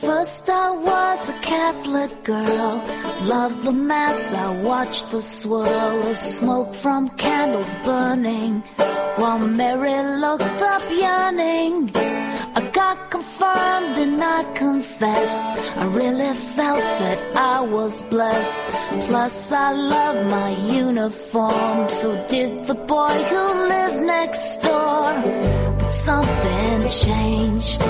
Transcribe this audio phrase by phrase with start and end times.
[0.00, 2.84] First I was a Catholic girl,
[3.24, 8.60] loved the mass, I watched the swirl of smoke from candles burning,
[9.16, 11.90] while Mary looked up yearning.
[11.94, 18.70] I got confirmed and I confessed, I really felt that I was blessed.
[19.08, 25.57] Plus I love my uniform, so did the boy who lived next door.
[26.08, 27.82] Something changed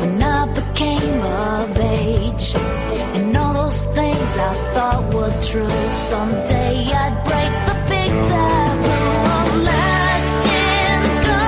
[0.00, 2.54] when I became of age.
[2.56, 11.04] And all those things I thought were true, someday I'd break the big taboo letting
[11.28, 11.44] go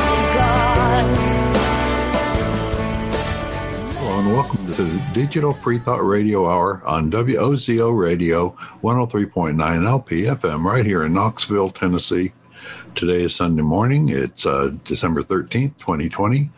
[0.00, 1.04] of God.
[3.98, 10.64] Hello and welcome to the Digital Free Thought Radio Hour on WOZO Radio 103.9 LPFM
[10.64, 12.32] right here in Knoxville, Tennessee.
[12.94, 14.08] Today is Sunday morning.
[14.10, 16.50] It's uh, December 13th, 2020.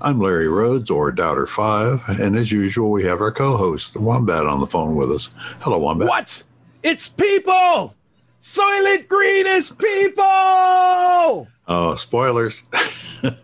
[0.00, 4.60] I'm Larry Rhodes or Doubter5, and as usual, we have our co host, Wombat, on
[4.60, 5.30] the phone with us.
[5.60, 6.08] Hello, Wombat.
[6.08, 6.42] What?
[6.82, 7.94] It's people!
[8.42, 11.48] Soylent Green is people!
[11.68, 12.64] Oh, spoilers.
[13.22, 13.34] In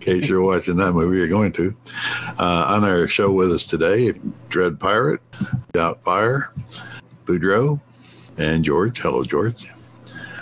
[0.00, 1.74] case you're watching that movie, you're going to.
[2.38, 4.12] Uh, on our show with us today,
[4.48, 5.20] Dread Pirate,
[5.72, 6.48] Doubtfire,
[7.24, 7.80] Boudreaux,
[8.36, 8.98] and George.
[9.00, 9.68] Hello, George.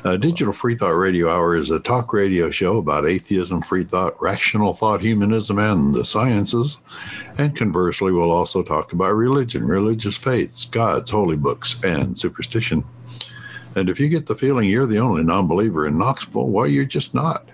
[0.05, 4.21] Uh, Digital Free Thought Radio Hour is a talk radio show about atheism, free thought,
[4.21, 6.77] rational thought, humanism, and the sciences.
[7.39, 12.85] And conversely, we'll also talk about religion, religious faiths, gods, holy books, and superstition.
[13.77, 16.85] And if you get the feeling you're the only non believer in Knoxville, well, you're
[16.85, 17.49] just not.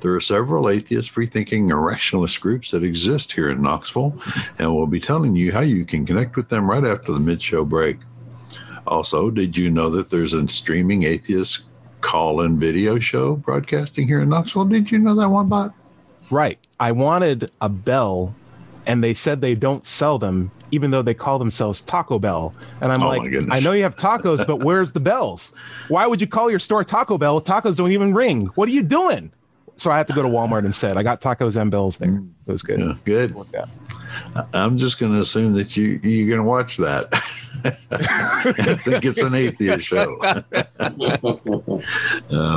[0.00, 4.18] There are several atheist, free thinking, and rationalist groups that exist here in Knoxville,
[4.58, 7.42] and we'll be telling you how you can connect with them right after the mid
[7.42, 7.98] show break.
[8.86, 11.64] Also, did you know that there's a streaming atheist
[12.00, 14.66] call in video show broadcasting here in Knoxville?
[14.66, 15.72] Did you know that one, Bot?
[16.30, 16.58] Right.
[16.78, 18.34] I wanted a bell,
[18.86, 22.54] and they said they don't sell them, even though they call themselves Taco Bell.
[22.80, 23.32] And I'm Oh, like.
[23.50, 25.52] I know you have tacos, but where's the bells?
[25.88, 27.40] Why would you call your store Taco Bell?
[27.40, 28.46] Tacos don't even ring.
[28.54, 29.32] What are you doing?
[29.76, 30.96] So I had to go to Walmart instead.
[30.98, 32.10] I got tacos and bells there.
[32.10, 32.30] Mm.
[32.46, 32.80] It was good.
[32.80, 33.34] Yeah, good.
[34.52, 37.08] I'm just going to assume that you you're going to watch that.
[37.90, 40.16] I think it's an atheist show.
[40.22, 40.42] uh,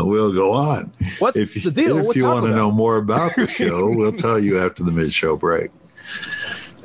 [0.06, 0.94] we'll go on.
[1.20, 2.10] What's if you, the deal?
[2.10, 5.36] If you want to know more about the show, we'll tell you after the mid-show
[5.36, 5.72] break.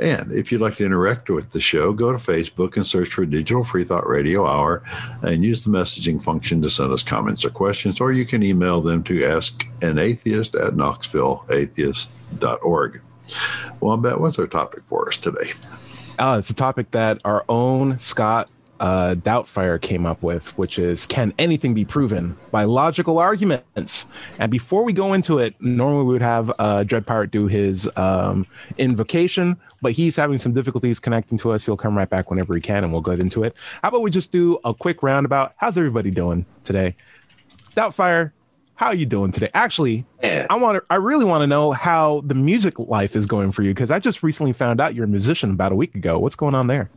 [0.01, 3.27] And if you'd like to interact with the show, go to Facebook and search for
[3.27, 4.85] Digital Free Thought Radio Hour
[5.23, 8.81] and use the messaging function to send us comments or questions, or you can email
[8.81, 13.01] them to askanatheist at knoxvilleatheist.org.
[13.81, 15.53] Wombat, what's our topic for us today?
[16.19, 18.51] Uh, it's a topic that our own Scott
[18.81, 24.07] uh, Doubtfire came up with, which is can anything be proven by logical arguments?
[24.39, 27.89] And before we go into it, normally we would have uh, Dread Pirate do his
[27.97, 28.47] um,
[28.77, 31.65] invocation, but he's having some difficulties connecting to us.
[31.65, 33.55] He'll come right back whenever he can, and we'll get into it.
[33.83, 35.55] How about we just do a quick roundabout?
[35.57, 36.97] How's everybody doing today?
[37.77, 38.33] Doubtfire,
[38.79, 39.51] how are you doing today?
[39.55, 40.47] Actually, Yeah.
[40.49, 40.85] I want to.
[40.89, 43.99] I really want to know how the music life is going for you because I
[43.99, 46.19] just recently found out you're a musician about a week ago.
[46.21, 46.89] What's going on there?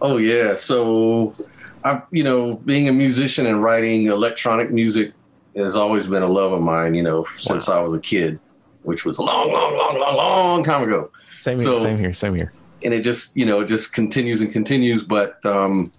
[0.00, 0.56] Oh yeah.
[0.56, 1.32] So,
[1.84, 5.12] I you know, being a musician and writing electronic music
[5.54, 6.94] has always been a love of mine.
[6.94, 8.40] You know, since I was a kid,
[8.82, 11.10] which was a long, long, long, long, long time ago.
[11.38, 11.64] Same here.
[11.64, 12.12] So- same here.
[12.14, 12.52] Same here.
[12.82, 15.92] And it just you know it just continues and continues, but um,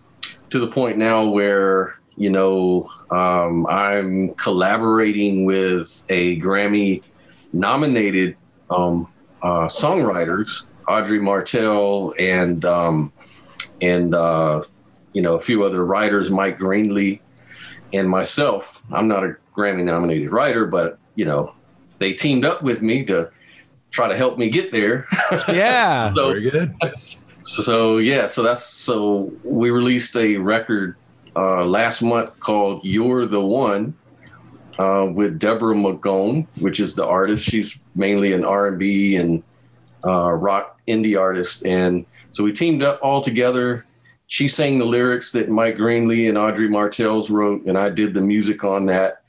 [0.50, 7.02] to the point now where you know um, I'm collaborating with a Grammy
[7.54, 8.36] nominated
[8.70, 13.12] um, uh, songwriters, Audrey Martell and um,
[13.82, 14.64] and uh,
[15.14, 17.22] you know a few other writers, Mike Greenlee
[17.94, 18.84] and myself.
[18.92, 21.56] I'm not a Grammy nominated writer, but you know
[22.00, 23.32] they teamed up with me to
[23.92, 25.08] try to help me get there.
[25.48, 26.14] Yeah.
[26.14, 26.76] so Very good.
[27.44, 30.98] so yeah, so that's so we released a record
[31.36, 33.96] uh, last month called "You're the One"
[34.78, 37.50] uh, with Deborah McGone, which is the artist.
[37.50, 39.44] She's mainly an R and B and
[40.06, 43.86] uh, rock indie artist, and so we teamed up all together.
[44.28, 48.22] She sang the lyrics that Mike Greenlee and Audrey Martels wrote, and I did the
[48.22, 49.24] music on that.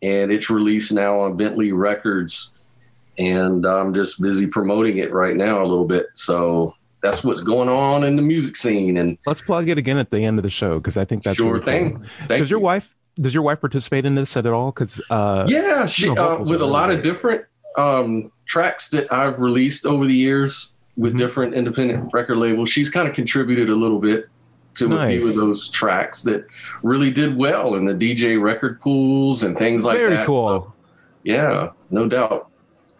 [0.00, 2.52] And it's released now on Bentley Records,
[3.18, 6.06] and I'm just busy promoting it right now a little bit.
[6.12, 8.96] So that's what's going on in the music scene.
[8.96, 11.36] And Let's plug it again at the end of the show because I think that's
[11.36, 11.96] sure really thing.
[12.18, 12.26] cool.
[12.38, 12.64] Does your you.
[12.64, 12.94] wife?
[13.20, 14.72] Does your wife participate in this at all?
[14.72, 17.44] Because uh, Yeah, she know, uh, with a lot of different
[17.76, 21.18] um, tracks that I've released over the years with Mhm.
[21.18, 22.70] different independent record labels.
[22.70, 24.28] She's kind of contributed a little bit
[24.76, 26.44] to a few of those tracks that
[26.82, 30.14] really did well in the DJ record pools and things like very that.
[30.16, 30.74] Very cool.
[31.22, 32.48] Yeah, no doubt.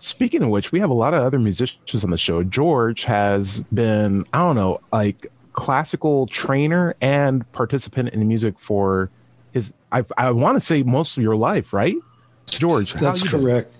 [0.04, 2.42] Speaking of which, we have a lot of other musicians on the show.
[2.42, 9.08] George has been, I don't know, like classical trainer and participant in music for
[9.52, 11.96] his, I, I want to say most of your life, right?
[12.48, 13.74] George, That's correct.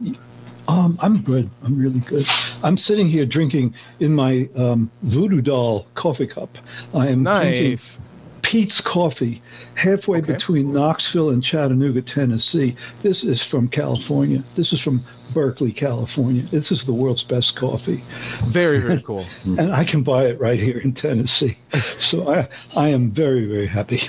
[0.67, 1.51] Um, I'm good.
[1.63, 2.27] I'm really good.
[2.63, 6.57] I'm sitting here drinking in my um, Voodoo Doll coffee cup.
[6.95, 7.77] I am drinking
[8.45, 9.43] Peet's Coffee,
[9.75, 10.33] halfway Okay.
[10.33, 12.77] between Knoxville and Chattanooga, Tennessee.
[13.03, 14.45] This is from California.
[14.55, 15.03] This is from
[15.35, 16.43] Berkeley, California.
[16.51, 18.03] This is the world's best coffee,
[18.45, 19.27] Very, very cool.
[19.45, 21.59] and I can buy it right here in Tennessee.
[21.99, 24.03] So I, I am very, very happy.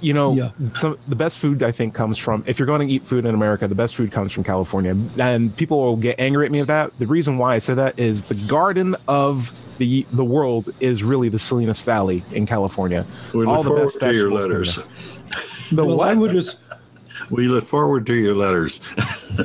[0.00, 0.50] you know Yeah.
[0.74, 3.32] some the best food i think comes from if you're going to eat food in
[3.34, 6.66] america the best food comes from california and people will get angry at me of
[6.66, 11.02] that the reason why i say that is the garden of the the world is
[11.04, 14.78] really the salinas valley in california We All look the forward best to your letters.
[14.78, 15.76] come there.
[15.76, 16.58] the Well, I would just,
[17.30, 18.80] We look forward to your letters.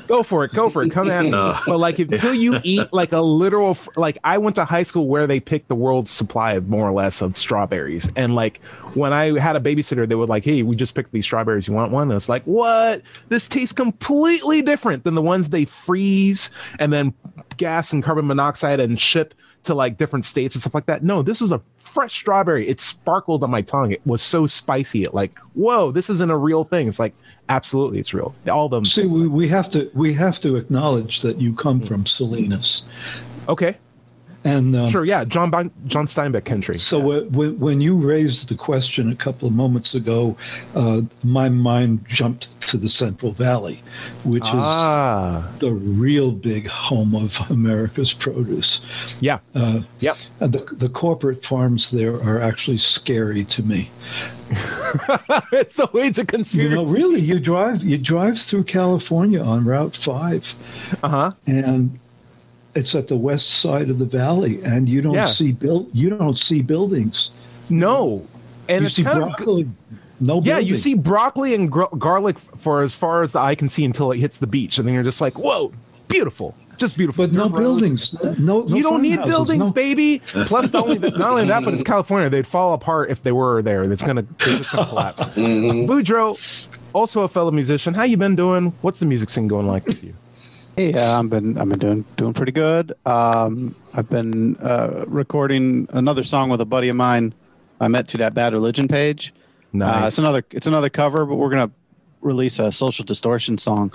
[0.08, 1.58] go for it go for it come at me No.
[1.66, 5.26] but like until you eat like a literal like i went to high school where
[5.26, 8.62] they picked the world's supply of more or less of strawberries and like
[8.94, 11.74] when i had a babysitter they would like hey we just picked these strawberries you
[11.74, 16.52] want one and it's like what this tastes completely different than the ones they freeze
[16.78, 17.12] and then
[17.58, 19.34] gas and carbon monoxide and ship
[19.64, 21.04] to like different states and stuff like that.
[21.04, 22.68] No this is a fresh strawberry.
[22.68, 23.92] It sparkled on my tongue.
[23.92, 25.04] It was so spicy.
[25.04, 26.88] It like whoa this isn't a real thing.
[26.88, 27.14] It's like
[27.50, 28.34] absolutely it's real.
[28.50, 31.80] All of them see, we, we have to we have to acknowledge that you come
[31.80, 31.88] hmm.
[31.88, 32.84] from Salinas,
[33.48, 33.78] okay
[34.50, 36.78] and um, Sure, yeah, John Bon- John Steinbeck country.
[36.78, 40.36] So uh, when, when you raised the question a couple of moments ago,
[40.76, 43.82] uh, my mind jumped to the Central Valley,
[44.24, 48.82] which ah, is the real big home of America's produce.
[49.20, 50.18] yeah, Uh, yep.
[50.40, 53.90] the, the corporate farms there are actually scary to me.
[55.52, 56.70] it's always a conspiracy.
[56.70, 60.54] You know, really, you drive you drive through California on Route Five,
[61.04, 61.32] Uh huh.
[61.48, 62.00] and
[62.76, 65.26] it's at the west side of the valley, and you don't Yeah.
[65.26, 67.32] see build you don't see buildings.
[67.70, 68.26] No,
[68.68, 69.68] and you it's see kind of broccoli,
[70.20, 70.60] no yeah.
[70.60, 74.12] You see broccoli and gr- garlic for as far as the eye can see until
[74.12, 75.72] it hits the beach, and then you're just like, whoa,
[76.08, 77.26] beautiful, just beautiful.
[77.26, 77.60] But no roads.
[77.60, 78.16] buildings.
[78.40, 80.20] No, no You don't need farmhouses, buildings, no- baby.
[80.28, 82.30] Plus, not only, that, not only that, but it's California.
[82.30, 83.84] They'd fall apart if they were there.
[83.92, 85.24] It's gonna, they're just gonna collapse.
[85.30, 85.90] Mm-hmm.
[85.92, 86.40] Boudreaux,
[86.94, 87.94] also a fellow musician.
[87.94, 88.74] How you been doing?
[88.82, 90.14] What's the music scene going like with you?
[90.80, 92.94] Hey, uh, I've been I've been doing doing pretty good.
[93.06, 97.34] Um, I've been uh, recording another song with a buddy of mine.
[97.82, 99.34] I met through that Bad Religion page.
[99.36, 100.08] Uh, Nice.
[100.08, 101.70] it's another it's another cover, but we're gonna
[102.22, 103.92] release a Social Distortion song.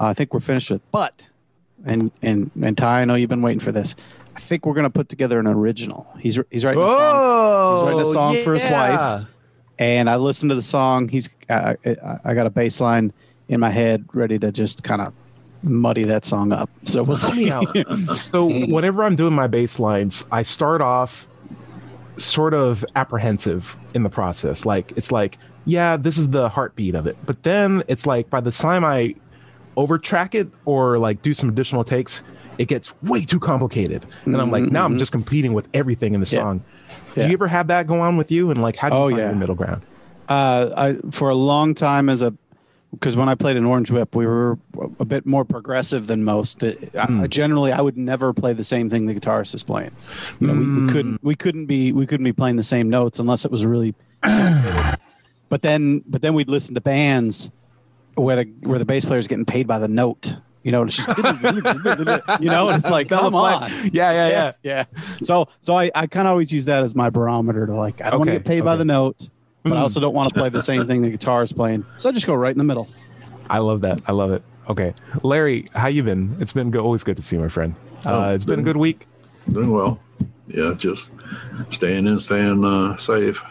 [0.00, 1.24] Uh, I think we're finished with, but
[1.84, 3.94] and and and Ty, I know you've been waiting for this.
[4.34, 6.04] I think we're gonna put together an original.
[6.18, 9.26] He's he's writing a song, Oh, He's writing a song for his wife.
[9.78, 11.08] and I listened to the song.
[11.08, 13.12] He's I, I, I got a bass line
[13.46, 15.12] in my head ready to just kind of
[15.64, 16.70] muddy that song up.
[16.84, 17.50] So we'll see.
[18.16, 21.26] so whenever I'm doing my bass lines, I start off
[22.16, 24.64] sort of apprehensive in the process.
[24.64, 27.16] Like it's like, yeah, this is the heartbeat of it.
[27.26, 29.14] But then it's like by the time I
[29.76, 32.22] overtrack it or like do some additional takes,
[32.58, 34.06] it gets way too complicated.
[34.26, 36.40] And I'm like, now I'm just competing with everything in the Mm-hmm, Yeah.
[36.42, 36.64] song.
[37.14, 37.26] Do Yeah.
[37.28, 38.50] you ever have that go on with you?
[38.52, 39.26] And like, how do you Oh, find yeah.
[39.30, 39.82] your middle ground?
[40.28, 42.32] Uh, I for a long time as a
[42.94, 44.58] because when I played in Orange Whip, we were
[44.98, 46.62] a bit more progressive than most.
[46.62, 49.92] Uh, I, generally, I would never play the same thing the guitarist is playing.
[50.40, 53.18] You know, we, we couldn't we couldn't be we couldn't be playing the same notes
[53.18, 53.94] unless it was really.
[54.22, 57.50] but then but then we'd listen to bands
[58.14, 60.36] where the where the bass player's getting paid by the note.
[60.62, 60.98] You know, it's
[62.40, 63.70] you know, and it's like, come on.
[63.92, 64.52] Yeah, yeah, yeah.
[64.62, 64.84] yeah.
[65.22, 68.08] So so I, I kind of always use that as my barometer to like I
[68.08, 69.28] don't want to get paid by the note,
[69.64, 71.84] but I also don't want to play the same thing the guitar is playing.
[71.96, 72.86] So I just go right in the middle.
[73.48, 74.00] I love that.
[74.06, 74.42] I love it.
[74.68, 76.36] Okay, Larry, how you been?
[76.40, 77.74] It's been go- always good to see you, my friend.
[78.06, 79.06] Oh, Uh, it's been a good week.
[79.50, 80.00] Doing well.
[80.48, 81.10] Yeah, just
[81.70, 83.42] staying in, staying uh, safe.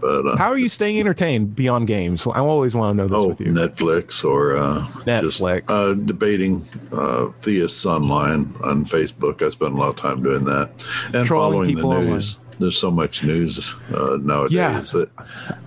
[0.00, 2.26] But uh, How are you staying entertained beyond games?
[2.26, 3.46] I always want to know this oh, with you.
[3.52, 5.64] Netflix or uh, just Netflix.
[5.68, 9.40] uh, debating uh, theists online on Facebook.
[9.46, 10.70] I spend a lot of time doing that
[11.14, 12.36] and Trolling following the news.
[12.36, 12.47] online.
[12.58, 14.80] There's so much news uh, nowadays Yeah.
[14.80, 15.10] that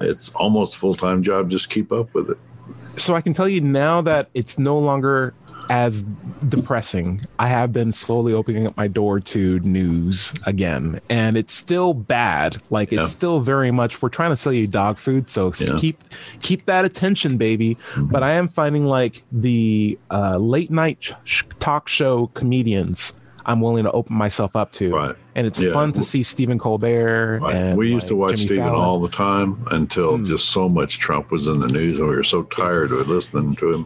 [0.01, 1.50] it's almost full time job.
[1.50, 2.38] Just keep up with it.
[2.98, 5.33] So I can tell you now that it's no longer
[5.69, 6.03] as
[6.50, 7.21] depressing.
[7.39, 12.62] I have been slowly opening up my door to news again, and it's still bad.
[12.69, 13.03] Like Yeah.
[13.03, 14.01] it's still very much.
[14.01, 15.77] We're trying to sell you dog food, so Yeah.
[15.77, 16.03] keep
[16.41, 17.75] keep that attention, baby.
[17.93, 18.07] Mm-hmm.
[18.07, 23.13] But I am finding like the uh, late night sh- talk show comedians.
[23.45, 24.93] I'm willing to open myself up to.
[24.93, 25.15] Right.
[25.36, 25.74] And it's Yeah.
[25.74, 27.39] fun to see Stephen Colbert.
[27.41, 27.55] Right.
[27.55, 28.79] And we used to watch Jimmy Stephen Fallon.
[28.81, 30.25] all the time until Hmm.
[30.25, 33.55] just so much Trump was in the news, and we were so tired of listening
[33.55, 33.86] to him.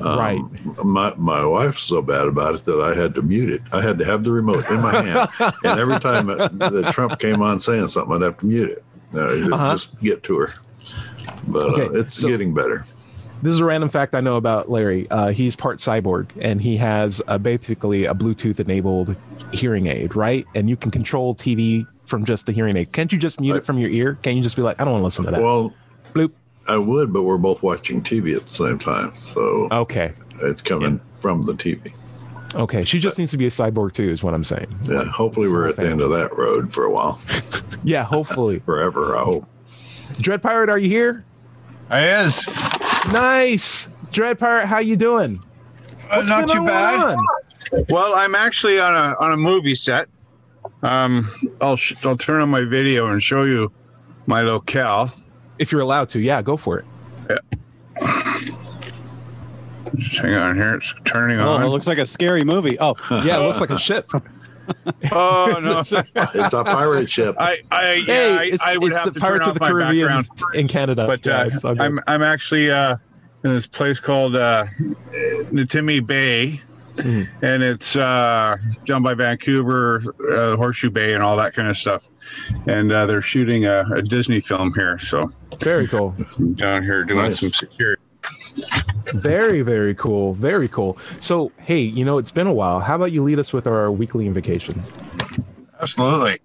[0.00, 0.40] Um, Right.
[0.84, 3.62] My my wife's so bad about it that I had to mute it.
[3.72, 5.28] I had to have the remote in my hand,
[5.64, 8.84] and every time that that Trump came on saying something, I'd have to mute it.
[9.14, 9.72] Uh, Uh-huh.
[9.72, 10.54] Just get to her.
[11.46, 12.84] But Okay, uh, it's so- getting better.
[13.42, 15.10] This is a random fact I know about Larry.
[15.10, 19.16] Uh, he's part cyborg, and he has uh, basically a Bluetooth-enabled
[19.52, 20.46] hearing aid, right?
[20.54, 22.92] And you can control TV from just the hearing aid.
[22.92, 24.16] Can't you just mute it from your ear?
[24.22, 25.42] Can't you just be like, I don't want to listen to that?
[25.42, 25.74] Well,
[26.14, 26.32] Bloop.
[26.68, 31.00] I would, but we're both watching TV at the same time, so Okay, it's coming
[31.14, 31.92] from the TV.
[32.54, 32.84] okay.
[32.84, 34.68] She just needs to be a cyborg too, is what I'm saying.
[34.84, 37.20] Yeah, hopefully we're at the end of that road for a while,
[37.82, 38.58] Yeah, hopefully.
[38.64, 39.16] forever.
[39.18, 39.48] I hope.
[40.20, 41.24] Dread Pirate, are you here?
[41.90, 42.46] I is.
[43.10, 44.66] Nice, Dread Pirate.
[44.66, 45.42] How you doing?
[46.10, 47.16] Uh, not too bad.
[47.16, 47.84] on?
[47.88, 50.08] Well, I'm actually on a on a movie set.
[50.82, 51.28] Um,
[51.60, 53.72] I'll sh- I'll turn on my video and show you
[54.26, 55.12] my locale.
[55.58, 56.84] If you're allowed to, yeah, go for it.
[59.96, 60.74] Just hang on here.
[60.74, 61.62] It's turning on.
[61.62, 62.78] Oh, it looks like a scary movie.
[62.80, 62.94] Oh,
[63.24, 64.06] Yeah, it looks like a ship.
[65.12, 65.80] Oh no!
[65.80, 67.34] It's a pirate ship.
[67.38, 69.62] I I yeah hey, I, it's, I would it's have the to Pirates turn of
[69.62, 70.54] off the my Caribbean background.
[70.54, 71.06] in Canada.
[71.06, 71.82] But Yeah, uh, it's all good.
[71.82, 72.96] I'm I'm actually uh,
[73.44, 74.64] in this place called uh,
[75.50, 76.60] Natimi Bay,
[76.96, 77.28] Mhm.
[77.42, 80.02] and it's uh, down by Vancouver,
[80.36, 82.08] uh, Horseshoe Bay, and all that kind of stuff.
[82.66, 86.14] And uh, they're shooting a, a Disney film here, so very cool.
[86.54, 87.40] Down here doing Nice.
[87.40, 88.02] some security.
[89.14, 90.34] Very, very cool.
[90.34, 90.98] Very cool.
[91.20, 92.80] So, hey, you know, it's been a while.
[92.80, 94.80] How about you lead us with our weekly invocation?
[95.80, 96.38] Absolutely.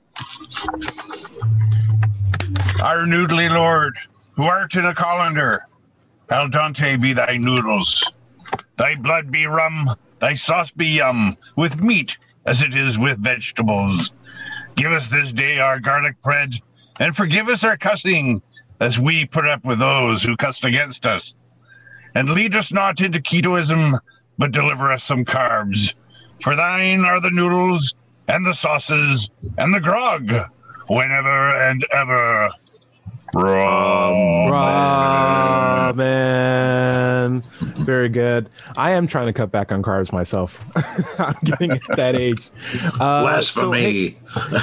[2.81, 3.97] Our noodly lord,
[4.33, 5.61] who art in a colander,
[6.29, 8.13] al dente be thy noodles.
[8.77, 14.13] Thy blood be rum, thy sauce be yum, with meat as it is with vegetables.
[14.75, 16.53] Give us this day our garlic bread,
[16.99, 18.41] and forgive us our cussing,
[18.79, 21.33] as we put up with those who cussed against us.
[22.17, 23.99] And lead us not into ketoism,
[24.39, 25.93] but deliver us some carbs.
[26.41, 27.93] For thine are the noodles
[28.27, 30.33] and the sauces and the grog,
[30.89, 32.49] whenever and ever.
[33.35, 34.49] Ramen.
[35.93, 37.43] Ramen.
[37.85, 38.49] Very good.
[38.75, 40.63] I am trying to cut back on carbs myself.
[41.19, 42.49] I'm getting at that age.
[42.99, 44.17] Uh, so, hey, Blasphemy.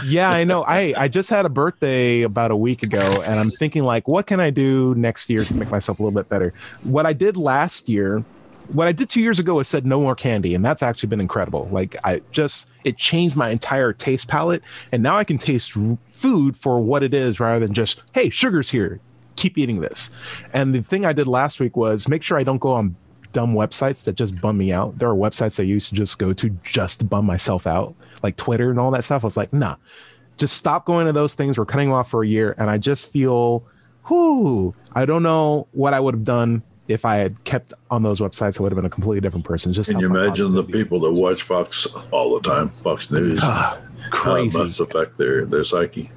[0.06, 0.64] yeah, I know.
[0.64, 4.26] I I just had a birthday about a week ago, and I'm thinking like, what
[4.26, 6.52] can I do next year to make myself a little bit better?
[6.83, 8.25] What I did last year,
[8.73, 11.21] what I did two years ago was said no more candy, and that's actually been
[11.21, 11.68] incredible.
[11.71, 15.76] Like I just it changed my entire taste palette, and now I can taste
[16.11, 19.00] food for what it is rather than just hey, sugar's here,
[19.37, 20.11] keep eating this.
[20.52, 22.97] And the thing I did last week was make sure I don't go on
[23.33, 24.99] dumb websites that just bum me out.
[24.99, 28.37] There are websites I used to just go to just to bum myself out, like
[28.37, 29.25] Twitter and all that stuff.
[29.25, 29.76] I was like, nah,
[30.38, 31.59] just stop going to those things.
[31.59, 32.54] We're cutting off for a year.
[32.56, 33.64] And I just feel,
[34.09, 38.21] whoo, I don't know what I would have done if I had kept on those
[38.21, 38.59] websites.
[38.59, 39.73] I would have been a completely different person.
[39.73, 43.41] Just Can you imagine the people that watch Fox all the time, Fox News?
[43.43, 44.59] Ah, How it crazy.
[44.59, 46.11] must affect their, their psyche.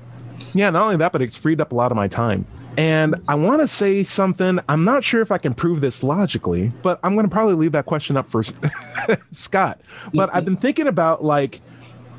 [0.54, 2.46] Yeah, not only that, but it's freed up a lot of my time.
[2.78, 4.60] And I want to say something.
[4.70, 7.72] I'm not sure if I can prove this logically, but I'm going to probably leave
[7.72, 8.44] that question up for
[9.32, 9.82] Scott.
[10.14, 11.60] But I've been thinking about, like,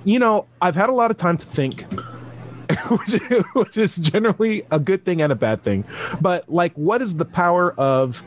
[0.05, 1.83] you know, I've had a lot of time to think,
[2.89, 3.23] which,
[3.55, 5.85] which is generally a good thing and a bad thing.
[6.21, 8.23] But, like, what is the power of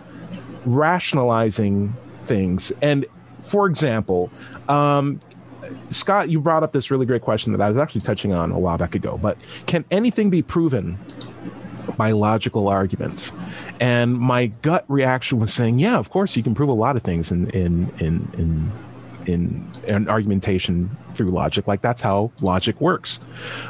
[0.65, 1.93] rationalizing
[2.25, 2.71] things?
[2.81, 3.05] And
[3.39, 4.31] for example,
[4.69, 5.19] um,
[5.89, 8.59] Scott, you brought up this really great question that I was actually touching on a
[8.59, 9.17] while back ago.
[9.21, 9.37] But
[9.67, 10.97] can anything be proven
[11.97, 13.31] by logical arguments?
[13.79, 17.03] And my gut reaction was saying, yeah, of course you can prove a lot of
[17.03, 18.71] things in in in in
[19.27, 21.67] in an argumentation through logic.
[21.67, 23.19] Like that's how logic works.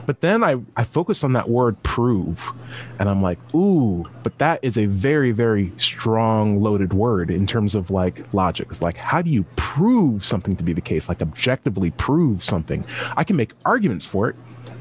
[0.06, 2.52] But then I, I focused on that word prove
[3.00, 7.76] and I'm like, ooh, but that is a very, very strong loaded word in terms
[7.76, 8.68] of like logic.
[8.70, 11.10] It's like, how do you prove something to be the case?
[11.10, 12.86] Like objectively prove something.
[13.18, 14.36] I can make arguments for it.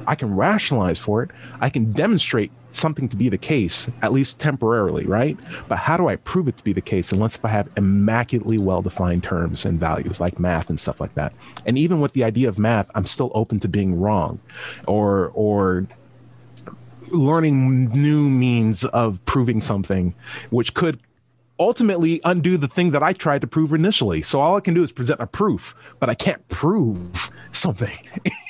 [0.07, 1.31] I can rationalize for it.
[1.61, 5.39] I can demonstrate something to be the case, at least temporarily, right?
[5.69, 8.59] But how do I prove it to be the case unless if I have immaculately
[8.59, 11.33] well defined terms and values like math and stuff like that?
[11.67, 14.41] And even with the idea of math, I'm still open to being wrong
[14.87, 15.87] or, or,
[17.13, 20.15] learning new means of proving something
[20.51, 21.01] which could
[21.61, 24.23] ultimately undo the thing that I tried to prove initially.
[24.23, 27.97] So all I can do is present a proof, but I can't prove something,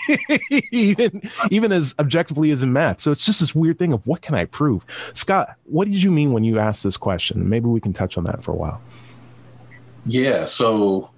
[0.72, 3.00] even even as objectively as in math.
[3.00, 4.86] So it's just this weird thing of what can I prove?
[5.12, 7.48] Scott, what did you mean when you asked this question?
[7.48, 8.80] Maybe we can touch on that for a while.
[10.06, 10.44] Yeah.
[10.46, 11.10] So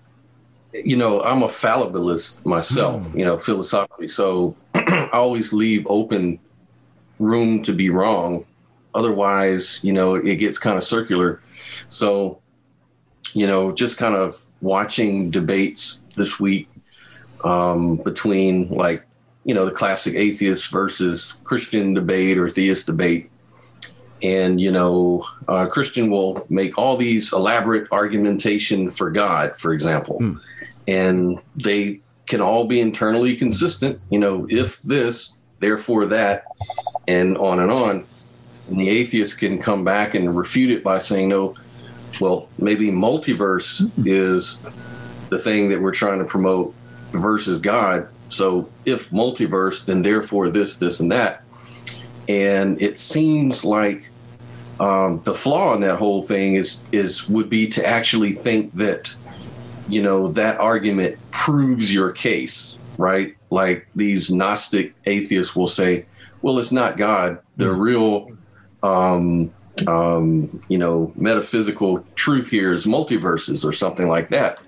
[0.72, 3.18] you know, I'm a fallibilist myself, Hmm.
[3.18, 4.08] you know, philosophically.
[4.08, 6.38] So I always leave open
[7.18, 8.46] room to be wrong.
[8.94, 11.40] Otherwise, you know, it gets kind of circular.
[11.92, 12.40] So,
[13.34, 16.68] you know, just kind of watching debates this week
[17.44, 19.04] um, between like,
[19.44, 23.30] you know, the classic atheist versus Christian debate or theist debate.
[24.22, 30.18] And, you know, uh, Christian will make all these elaborate argumentation for God, for example.
[30.18, 30.36] Hmm.
[30.88, 36.44] And they can all be internally consistent, you know, if this, therefore that,
[37.06, 38.06] and on and on.
[38.68, 41.54] And the atheist can come back and refute it by saying, no,
[42.20, 44.60] well, maybe multiverse is
[45.30, 46.74] the thing that we're trying to promote
[47.12, 48.08] versus God.
[48.28, 51.42] So if multiverse, then therefore this, this, and that.
[52.28, 54.10] And it seems like
[54.80, 59.14] um, the flaw in that whole thing is is would be to actually think that
[59.88, 63.36] you know that argument proves your case, right?
[63.50, 66.06] Like these Gnostic atheists will say,
[66.40, 67.38] well, it's not God.
[67.56, 68.30] The real
[68.82, 69.52] um,
[69.86, 74.60] um, you know, metaphysical truth here is multiverses or something like that.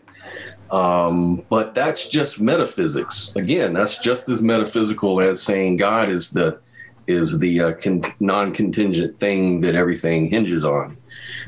[0.70, 3.34] Um, but that's just metaphysics.
[3.36, 6.60] Again, that's just as metaphysical as saying God is the
[7.06, 10.96] is the uh, con- non-contingent thing that everything hinges on.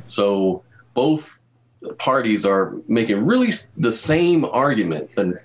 [0.05, 1.41] So both
[1.99, 5.39] parties are making really the same argument, and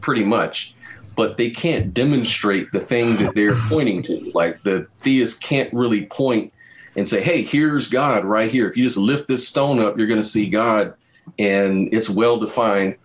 [0.00, 0.74] pretty much,
[1.16, 4.32] but they can't demonstrate the thing that they're pointing to.
[4.34, 6.52] Like the theist can't really point
[6.98, 8.68] and say, "Hey, here's God right here.
[8.68, 10.94] If you just lift this stone up, you're going to see God,
[11.38, 12.96] and it's well defined."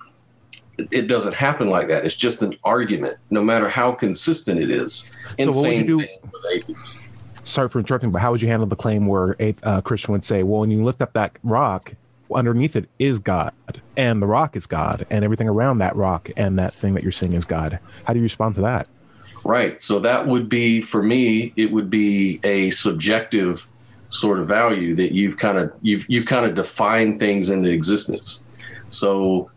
[0.89, 2.03] It doesn't happen like that.
[2.03, 5.07] It's just an argument, no matter how consistent it is.
[5.39, 6.97] So what would you do- thing with atheists.
[7.43, 10.23] Sorry for interrupting, but how would you handle the claim where a uh, Christian would
[10.23, 11.93] say, "Well, when you lift up that rock,
[12.33, 13.53] underneath it is God,
[13.95, 17.12] and the rock is God, and everything around that rock and that thing that you're
[17.12, 18.88] seeing is God." How do you respond to that?
[19.45, 19.79] Right.
[19.81, 21.53] So that would be for me.
[21.55, 23.67] It would be a subjective
[24.13, 28.46] sort of value that you've kind of you've you've kind of defined things into existence.
[28.89, 29.50] So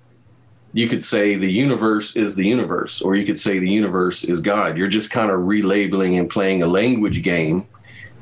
[0.72, 4.40] you could say the universe is the universe, or you could say the universe is
[4.40, 4.78] God.
[4.78, 7.66] You're just kind of relabeling and playing a language game,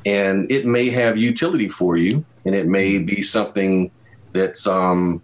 [0.05, 3.93] and it may have utility for you, and it may be something
[4.33, 5.23] that's um,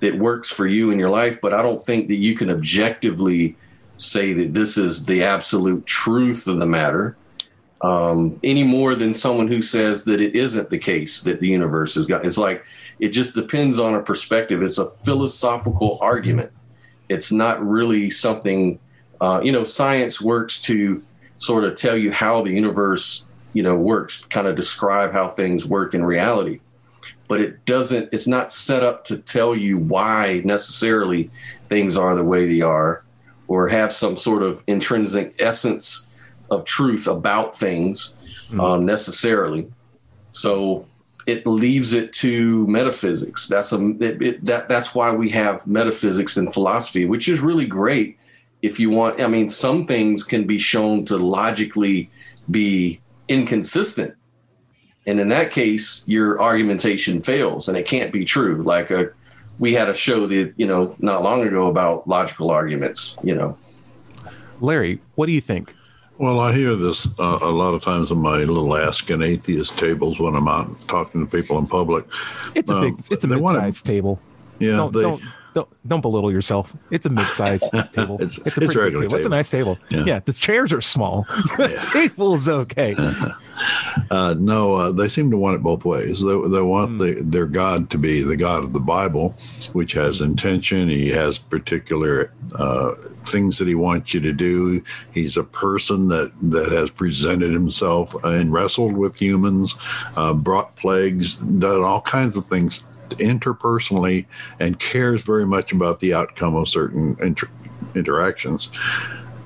[0.00, 1.40] that works for you in your life.
[1.40, 3.56] But I don't think that you can objectively
[3.96, 7.16] say that this is the absolute truth of the matter
[7.82, 11.96] um, any more than someone who says that it isn't the case that the universe
[11.96, 12.24] is God.
[12.24, 12.64] It's like
[13.00, 14.62] it just depends on a perspective.
[14.62, 16.52] It's a philosophical argument.
[17.08, 18.78] It's not really something,
[19.20, 21.02] uh, you know, science works to
[21.38, 25.66] sort of tell you how the universe, you know, works, kind of describe how things
[25.66, 26.60] work in reality.
[27.26, 31.30] But it doesn't, it's not set up to tell you why necessarily
[31.68, 33.02] things are the way they are
[33.48, 36.06] or have some sort of intrinsic essence
[36.52, 38.14] of truth about things
[38.58, 39.70] um, necessarily.
[40.30, 40.86] So
[41.26, 43.48] it leaves it to metaphysics.
[43.48, 47.66] That's a it, it, that that's why we have metaphysics and philosophy, which is really
[47.66, 48.18] great.
[48.60, 52.10] If you want, I mean, some things can be shown to logically
[52.50, 54.14] be inconsistent,
[55.06, 58.62] and in that case, your argumentation fails, and it can't be true.
[58.62, 59.10] Like a,
[59.58, 63.16] we had a show that you know not long ago about logical arguments.
[63.22, 63.58] You know,
[64.60, 65.74] Larry, what do you think?
[66.18, 69.78] Well, I hear this uh, a lot of times on my little Ask an Atheist
[69.78, 72.04] tables when I'm out talking to people in public.
[72.54, 74.20] It's a Um, big, it's a wanna- mid-sized table.
[74.58, 75.22] Yeah, don't, they, don't
[75.54, 76.76] don't don't belittle yourself.
[76.90, 78.16] It's a mid-sized table.
[78.20, 79.16] It's- a pretty big regular table.
[79.16, 79.78] It's a nice table.
[79.90, 80.04] Yeah.
[80.04, 81.26] Yeah, the chairs are small.
[81.56, 82.94] the table is okay.
[84.10, 86.22] uh, no, uh, they seem to want it both ways.
[86.22, 89.34] They, they want the, their God to be the God of the Bible,
[89.72, 90.88] which has intention.
[90.88, 94.82] He has particular uh, things that he wants you to do.
[95.12, 99.76] He's a person that, that has presented himself and wrestled with humans,
[100.16, 102.82] uh, brought plagues, done all kinds of things
[103.18, 104.26] interpersonally,
[104.58, 107.50] and cares very much about the outcome of certain inter-
[107.94, 108.70] interactions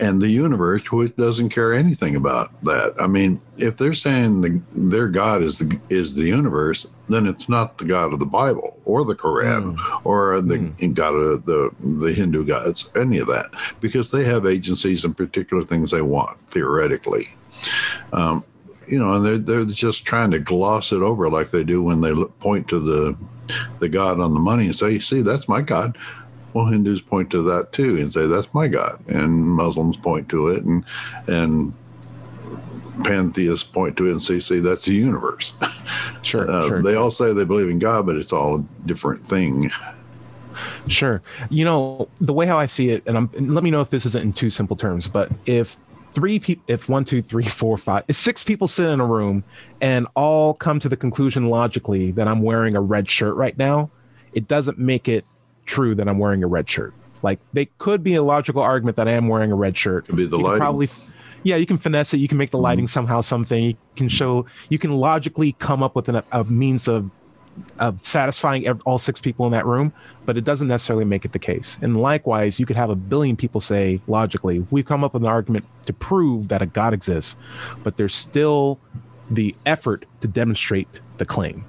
[0.00, 2.94] and the universe which doesn't care anything about that.
[3.00, 7.48] I mean, if they're saying the, their God is the is the universe, then it's
[7.48, 12.12] not the God of the Bible or the Quran or the God of the the
[12.12, 13.46] Hindu gods, any of that,
[13.81, 17.35] because they have agencies and particular things they want theoretically.
[18.12, 18.44] Um,
[18.87, 22.00] you know, and they're they're just trying to gloss it over like they do when
[22.00, 23.16] they look, point to the
[23.78, 25.96] the God on the money and say, "See, that's my God."
[26.52, 30.48] Well, Hindus point to that too and say that's my God, and Muslims point to
[30.48, 30.85] it, and
[31.26, 31.74] and
[33.04, 35.54] pantheists point to it and say, "See, that's the universe."
[36.22, 36.82] Sure, Uh, sure.
[36.82, 39.70] They all say they believe in God, but it's all a different thing.
[40.88, 41.22] Sure.
[41.50, 43.90] You know, the way how I see it, and, I'm, and let me know if
[43.90, 45.78] this isn't in too simple terms, but if
[46.16, 49.44] three people, if one, two, three, four, five, if six people sit in a room
[49.83, 53.90] and all come to the conclusion logically that I'm wearing a red shirt right now,
[54.33, 55.26] it doesn't make it
[55.66, 56.94] true that I'm wearing a red shirt.
[57.22, 60.07] Like, they could be a logical argument that I am wearing a red shirt.
[60.07, 60.59] Could be the You lighting.
[60.59, 60.88] Probably,
[61.42, 62.16] yeah, you can finesse it.
[62.16, 62.64] You can make the mm-hmm.
[62.64, 63.62] lighting somehow something.
[63.62, 67.11] You can show, you can logically come up with an, a means of
[67.79, 69.92] of satisfying all six people in that room,
[70.25, 71.79] but it doesn't necessarily make it the case.
[71.83, 75.29] And likewise, you could have a billion people say logically, we've come up with an
[75.29, 77.37] argument to prove that a God exists,
[77.83, 78.79] but there's still
[79.31, 81.64] the effort to demonstrate the claim.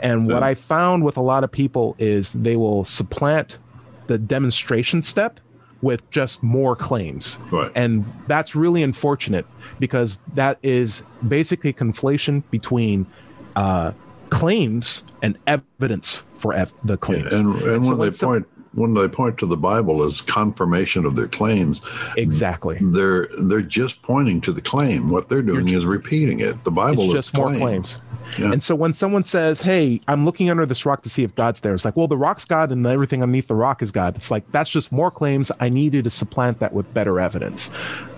[0.00, 3.58] And what I found with a lot of people is they will supplant
[4.06, 5.40] the demonstration step
[5.82, 7.38] with just more claims.
[7.50, 7.70] Right.
[7.74, 9.46] And that's really unfortunate
[9.78, 13.06] because that is basically conflation between
[13.54, 13.92] uh,
[14.30, 17.32] claims and evidence for ev- the claims.
[17.32, 21.06] And and so when they some- point when they point to the Bible as confirmation
[21.06, 21.80] of their claims,
[22.16, 22.78] exactly.
[22.80, 25.10] they're they're just pointing to the claim.
[25.10, 26.62] What they're doing is repeating it.
[26.62, 28.02] The Bible It's is just more claims.
[28.38, 28.52] Yeah.
[28.52, 31.60] And so when someone says, "Hey, I'm looking under this rock to see if God's
[31.60, 34.30] there," it's like, "Well, the rock's God, and everything underneath the rock is God." It's
[34.30, 35.50] like that's just more claims.
[35.58, 37.70] I needed to supplant that with better evidence.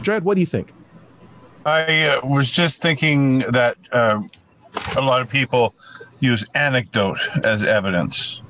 [0.03, 0.73] Dread, what do you think?
[1.65, 4.23] I uh, was just thinking that uh,
[4.97, 5.75] a lot of people
[6.21, 8.41] use anecdote as evidence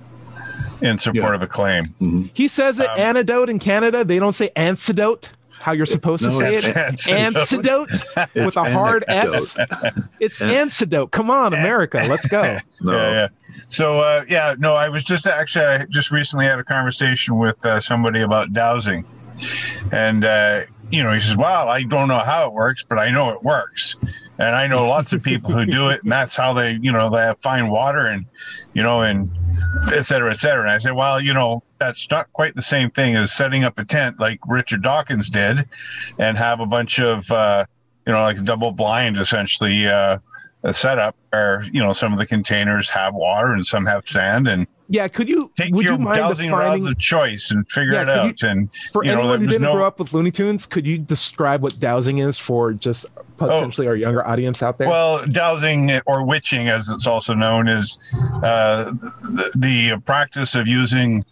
[0.80, 1.34] in support Yeah.
[1.34, 2.30] of a claim.
[2.34, 4.04] He says Um, it antidote in Canada.
[4.04, 5.32] They don't say antidote.
[5.60, 6.76] How you're supposed to say it?
[7.10, 7.90] antidote.
[8.16, 9.58] Antidote with a hard S.
[10.20, 11.10] It's antidote.
[11.10, 12.04] Come on, America.
[12.08, 12.58] Let's go.
[12.80, 12.92] No.
[12.92, 13.28] Yeah, yeah.
[13.70, 17.66] So uh, yeah, no, I was just actually I just recently had a conversation with
[17.66, 19.04] uh, somebody about dowsing,
[19.90, 20.60] and uh,
[20.92, 23.42] you know he says, "Well, I don't know how it works, but I know it
[23.42, 23.96] works."
[24.38, 27.10] And I know lots of people who do it, and that's how they, you know,
[27.10, 28.24] they have fine water and,
[28.72, 29.30] you know, and
[29.92, 30.62] et cetera, et cetera.
[30.62, 33.78] And I said, well, you know, that's not quite the same thing as setting up
[33.80, 35.68] a tent like Richard Dawkins did
[36.18, 37.66] and have a bunch of, uh,
[38.06, 40.18] you know, like double blind essentially uh,
[40.70, 44.68] setup where, you know, some of the containers have water and some have sand and
[44.90, 47.92] Yeah, could you take would your you mind dowsing defining rods of choice and figure
[47.92, 48.56] Yeah, it could you- out.
[48.56, 50.64] and, for you know, anyone who didn't no- grow up with Looney Tunes?
[50.64, 54.88] Could you describe what dowsing is for just potentially our younger audience out there?
[54.88, 57.98] Well, dowsing or witching, as it's also known, is
[58.42, 61.22] uh, the, the practice of using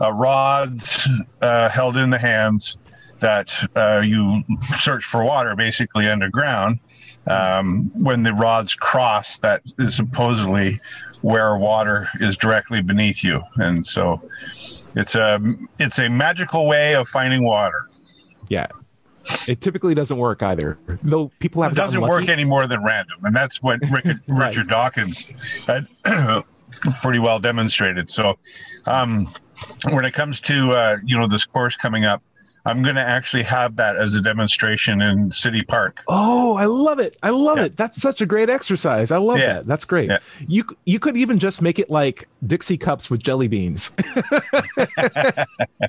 [0.00, 1.08] uh, rods
[1.40, 2.78] uh, held in the hands
[3.20, 4.42] that uh, you
[4.76, 6.80] search for water basically underground.
[7.26, 10.78] Um, when the rods cross, that is supposedly
[11.24, 14.20] where water is directly beneath you, and so
[14.94, 15.40] it's a
[15.78, 17.88] it's a magical way of finding water.
[18.48, 18.66] yeah.
[19.48, 20.76] It typically doesn't work either.
[21.02, 24.48] Though people have it doesn't work any more than random, and that's what Rick, Right.
[24.48, 25.24] Richard Dawkins
[25.66, 25.86] had
[27.02, 28.10] pretty well demonstrated.
[28.10, 28.36] So,
[28.84, 29.32] um,
[29.88, 32.22] when it comes to uh, you know this course coming up,
[32.66, 36.02] I'm going to actually have that as a demonstration in City Park.
[36.08, 37.16] Oh, I love it.
[37.22, 37.64] I love Yeah.
[37.64, 37.76] it.
[37.76, 39.10] That's such a great exercise.
[39.12, 39.54] I love Yeah.
[39.54, 39.66] that.
[39.66, 40.08] That's great.
[40.08, 40.18] Yeah.
[40.46, 43.94] You you could even just make it like Dixie cups with jelly beans.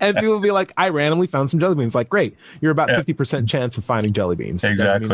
[0.01, 1.95] and people will be like, I randomly found some jelly beans.
[1.95, 2.35] Like, great.
[2.61, 3.01] You're about Yeah.
[3.01, 4.63] 50% chance of finding jelly beans.
[4.63, 5.07] It Exactly.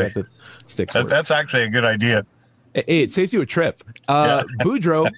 [0.74, 2.26] that That, that's actually a good idea.
[2.74, 3.84] Hey, it saves you a trip.
[4.08, 5.12] Uh, Boudreaux,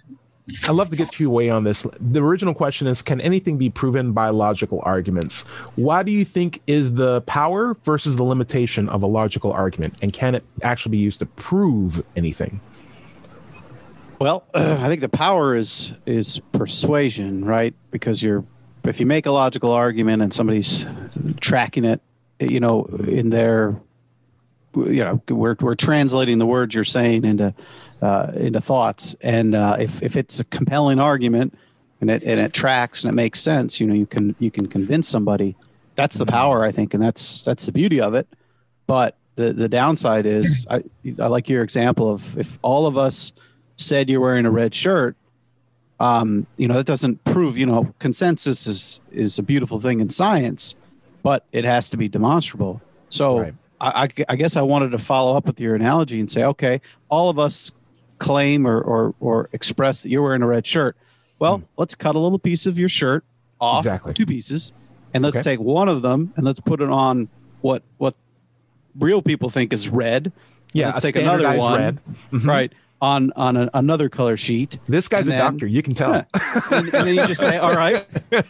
[0.67, 1.87] I'd love to get you away on this.
[1.99, 5.43] The original question is Can anything be proven by logical arguments?
[5.75, 9.95] Why do you think is the power versus the limitation of a logical argument?
[10.01, 12.59] And can it actually be used to prove anything?
[14.19, 17.73] Well, I think the power is is persuasion, right?
[17.91, 18.43] Because you're
[18.83, 20.85] if you make a logical argument and somebody's
[21.39, 22.01] tracking it,
[22.39, 23.79] you know, in their
[24.75, 27.53] you know, we're we're translating the words you're saying into
[28.03, 31.57] uh, into thoughts, and uh, if if it's a compelling argument
[32.01, 34.67] and it and it tracks and it makes sense, you know, you can you can
[34.67, 35.55] convince somebody.
[35.95, 38.27] That's the power, I think, and that's that's the beauty of it.
[38.87, 40.81] But the the downside is, I
[41.19, 43.31] I like your example of if all of us
[43.77, 45.15] said you're wearing a red shirt,
[45.99, 50.09] um, you know, that doesn't prove, you know, consensus is is a beautiful thing in
[50.09, 50.75] science,
[51.21, 52.81] but it has to be demonstrable.
[53.09, 53.53] So Right.
[53.79, 56.81] I, I, I guess I wanted to follow up with your analogy and say, okay,
[57.09, 57.71] all of us
[58.23, 60.95] claim or or, or express that you're wearing a red shirt.
[61.39, 63.23] Well, let's cut a little piece of your shirt
[63.59, 64.13] off, Exactly.
[64.13, 64.71] two pieces,
[65.13, 65.51] and let's Okay.
[65.51, 67.27] take one of them and let's put it on
[67.61, 68.15] what what
[68.97, 70.31] real people think is red.
[70.73, 71.99] Yeah, let's take another one, red.
[72.31, 72.45] Mhm.
[72.47, 74.79] right, on on a, another color sheet.
[74.87, 75.67] This guy's And a then- doctor.
[75.67, 76.13] You can tell.
[76.13, 76.23] Yeah.
[76.71, 78.05] and, and then you just say, "All right,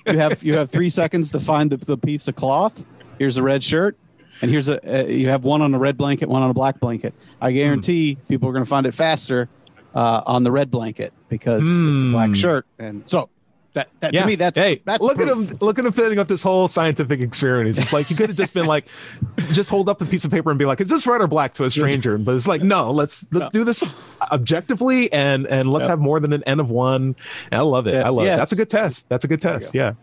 [0.08, 2.86] you have you have three seconds to find the, the piece of cloth.
[3.20, 3.98] Here's a red shirt,
[4.42, 6.80] and here's a uh, you have one on a red blanket, one on a black
[6.80, 7.14] blanket.
[7.42, 9.50] I guarantee people are going to find it faster
[9.94, 12.34] uh, on the red blanket because it's a black Hmm.
[12.34, 12.66] shirt.
[12.80, 13.30] And so,
[13.74, 14.82] That, that to me, that's hey.
[14.86, 15.58] that's look at him.
[15.60, 17.76] Look at him fitting up this whole scientific experiment.
[17.76, 18.86] It's like you could have just been like,
[19.52, 21.56] just hold up the piece of paper and be like, "Is this red or black?"
[21.56, 22.20] to a stranger.
[22.20, 23.84] But it's like, no, let's let's do this
[24.32, 25.90] objectively and and let's Yep.
[25.90, 27.16] have more than an n of one.
[27.52, 27.96] And I love it.
[27.96, 28.38] I Yes, love it.
[28.38, 29.10] That's a good test.
[29.10, 29.74] That's a good test.
[29.74, 29.94] Yeah.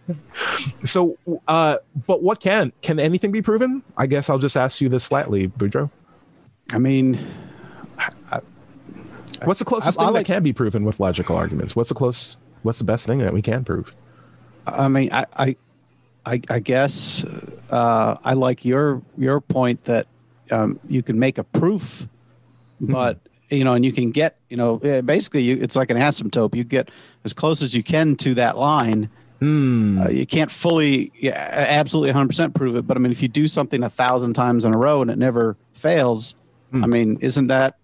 [0.85, 1.77] So, uh,
[2.09, 3.85] but what can can anything be proven?
[3.97, 5.91] I guess I'll just ask you this flatly, Boudreaux.
[6.73, 7.25] I mean,
[9.45, 11.75] What's the closest I- I thing like- that can be proven with logical arguments?
[11.75, 12.37] What's the close?
[12.63, 13.91] What's the best thing that we can prove?
[14.67, 15.57] I mean, I, I,
[16.27, 17.25] I, I guess
[17.71, 20.07] uh, I like your your point that
[20.51, 22.07] um, you can make a proof,
[22.81, 26.55] but you know, and you can get you know, basically, you, it's like an asymptote.
[26.55, 26.91] You get
[27.25, 29.09] as close as you can to that line.
[29.43, 33.49] Uh, you can't fully, yeah, absolutely 100% prove it, but I mean, if you do
[33.49, 36.35] something a thousand times in a row and it never fails,
[36.75, 37.79] I mean, isn't that?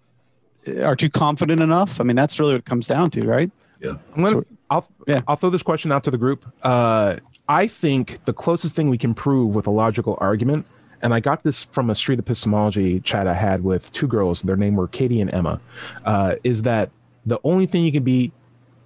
[0.82, 2.00] Aren't you confident enough?
[2.00, 3.50] I mean, that's really what it comes down to, right?
[3.80, 3.92] Yeah.
[4.14, 5.20] I'm gonna, So- I'll, yeah.
[5.28, 6.44] I'll throw this question out to the group.
[6.62, 7.16] Uh,
[7.48, 10.66] I think the closest thing we can prove with a logical argument,
[11.02, 14.42] and I got this from a street epistemology chat I had with two girls.
[14.42, 15.60] Their name were Katie and Emma.
[16.04, 16.90] Uh, is that
[17.24, 18.32] the only thing you can be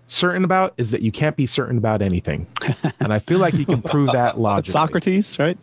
[0.07, 2.47] certain about is that you can't be certain about anything,
[3.01, 4.73] and I feel like you can prove that That's logically.
[4.73, 5.57] Socrates, right?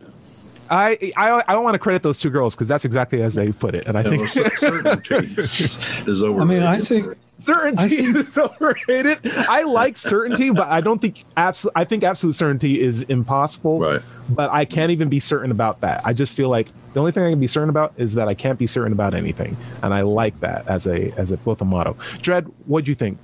[0.70, 3.52] I, I I don't want to credit those two girls because that's exactly as they
[3.52, 5.42] put it, and I You know, think certainty
[6.12, 6.42] is over.
[6.42, 9.20] I mean, I think certainty is overrated.
[9.50, 11.74] I like certainty, but I don't think absolute.
[11.76, 13.80] I think absolute certainty is impossible.
[13.80, 14.02] Right.
[14.30, 16.02] But I can't even be certain about that.
[16.06, 18.34] I just feel like the only thing I can be certain about is that I
[18.34, 21.66] can't be certain about anything, and I like that as a as a both a
[21.66, 21.96] motto.
[22.22, 23.20] Dread, what do you think?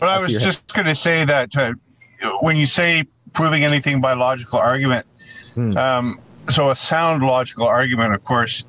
[0.00, 1.72] But I I was your just going to say that uh,
[2.40, 5.06] when you say proving anything by logical argument,
[5.54, 5.76] Hmm.
[5.76, 8.64] um, so a sound logical argument, of course,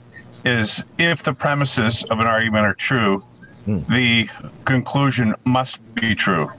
[0.46, 3.24] is if the premises of an argument are true,
[3.66, 3.80] Hmm.
[3.90, 4.30] the
[4.66, 6.50] conclusion must be true.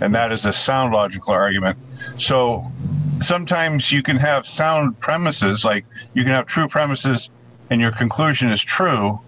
[0.00, 1.76] And that is a sound logical argument.
[2.18, 2.64] So
[3.20, 7.30] sometimes you can have sound premises, like you can have true premises
[7.68, 9.18] and your conclusion is true,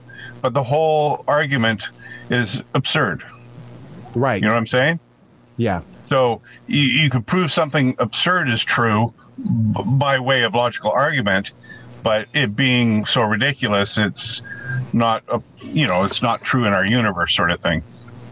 [0.42, 1.90] but the whole argument
[2.31, 3.24] is absurd.
[4.14, 4.40] Right.
[4.40, 5.01] You know what I'm saying?
[5.57, 5.81] yeah.
[6.05, 11.53] So you, you could prove something absurd is true by way of logical argument,
[12.03, 14.42] but it being so ridiculous, it's
[14.92, 17.83] not, a, you know, it's not true in our universe, sort of thing.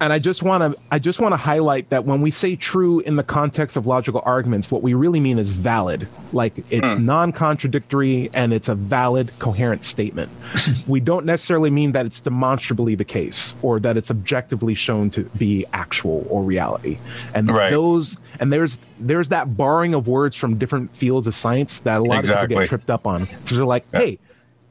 [0.01, 3.01] And I just want to I just want to highlight that when we say true
[3.01, 6.09] in the context of logical arguments, what we really mean is valid.
[6.33, 7.05] Like it's hmm.
[7.05, 10.31] non-contradictory and it's a valid, coherent statement.
[10.87, 15.25] we don't necessarily mean that it's demonstrably the case or that it's objectively shown to
[15.37, 16.99] be actual or reality.
[17.35, 17.71] And Right.
[17.71, 22.05] those and there's there's that borrowing of words from different fields of science that a
[22.05, 23.25] lot of people get tripped up on.
[23.25, 24.19] So they're like, hey,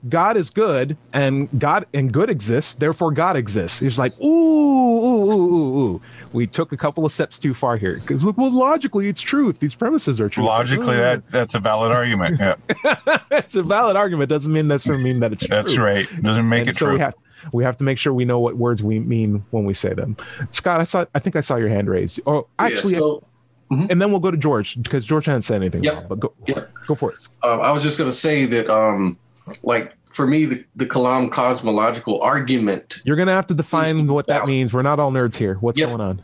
[0.08, 3.82] God is good and God and good exists, therefore God exists.
[3.82, 6.02] It's like, ooh, ooh, ooh, ooh, ooh.
[6.34, 7.96] We took a couple of steps too far here.
[7.96, 10.44] Because look, well, logically it's true if these premises are true.
[10.44, 12.39] It's like, Logically, "Oh, that that's a valid argument.
[12.39, 12.56] Yeah,
[13.32, 14.30] it's a valid argument.
[14.30, 15.56] Doesn't mean necessarily mean that it's true.
[15.56, 15.84] that's true.
[15.84, 16.08] right.
[16.22, 16.94] Doesn't make and it so true.
[16.96, 17.15] we have
[17.54, 20.18] we have to make sure we know what words we mean when we say them.
[20.52, 22.20] Scott, I saw I think I saw your hand raised.
[22.28, 23.24] Oh, actually, yeah, so,
[23.72, 25.84] and then we'll go to George because George hasn't said anything.
[25.84, 26.10] Yep.
[26.10, 26.72] But go, Yep.
[26.88, 27.28] go for it.
[27.44, 29.18] uh, I was just going to say that, um,
[29.63, 33.01] like for me, the, the Kalam cosmological argument.
[33.03, 34.73] You're gonna have to define what that means.
[34.73, 35.55] We're not all nerds here.
[35.55, 35.89] What's Yep.
[35.89, 36.21] going on?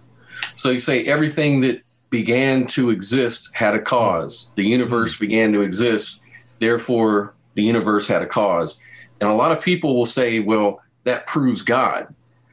[0.55, 4.51] So you say everything that began to exist had a cause.
[4.55, 6.21] The universe began to exist,
[6.59, 8.79] therefore the universe had a cause.
[9.19, 12.07] And a lot of people will say, "Well, that proves God."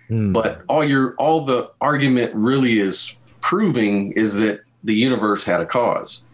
[0.08, 0.32] Hmm.
[0.32, 5.66] But all your all the argument really is proving is that the universe had a
[5.66, 6.24] cause.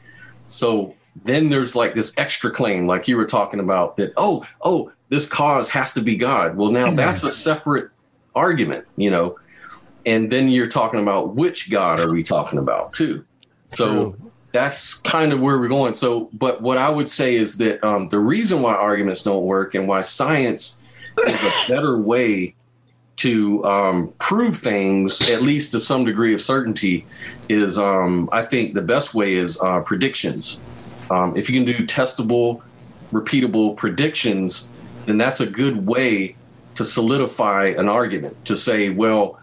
[0.46, 4.92] So then there's like this extra claim, like you were talking about, that oh, oh,
[5.08, 6.56] this cause has to be God.
[6.56, 7.90] Well, now that's a separate
[8.34, 9.38] argument, you know.
[10.06, 13.24] And then you're talking about which God are we talking about too?
[13.70, 14.16] So
[14.52, 15.94] that's kind of where we're going.
[15.94, 19.74] So, but what I would say is that um, the reason why arguments don't work
[19.74, 20.78] and why science
[21.26, 22.54] is a better way
[23.16, 27.06] to um, prove things, at least to some degree of certainty,
[27.48, 30.60] is um, I think the best way is uh, predictions.
[31.14, 32.60] Um, if you can do testable,
[33.12, 34.70] repeatable predictions,
[35.06, 36.36] then that's a good way
[36.74, 38.44] to solidify an argument.
[38.46, 39.38] To say, well,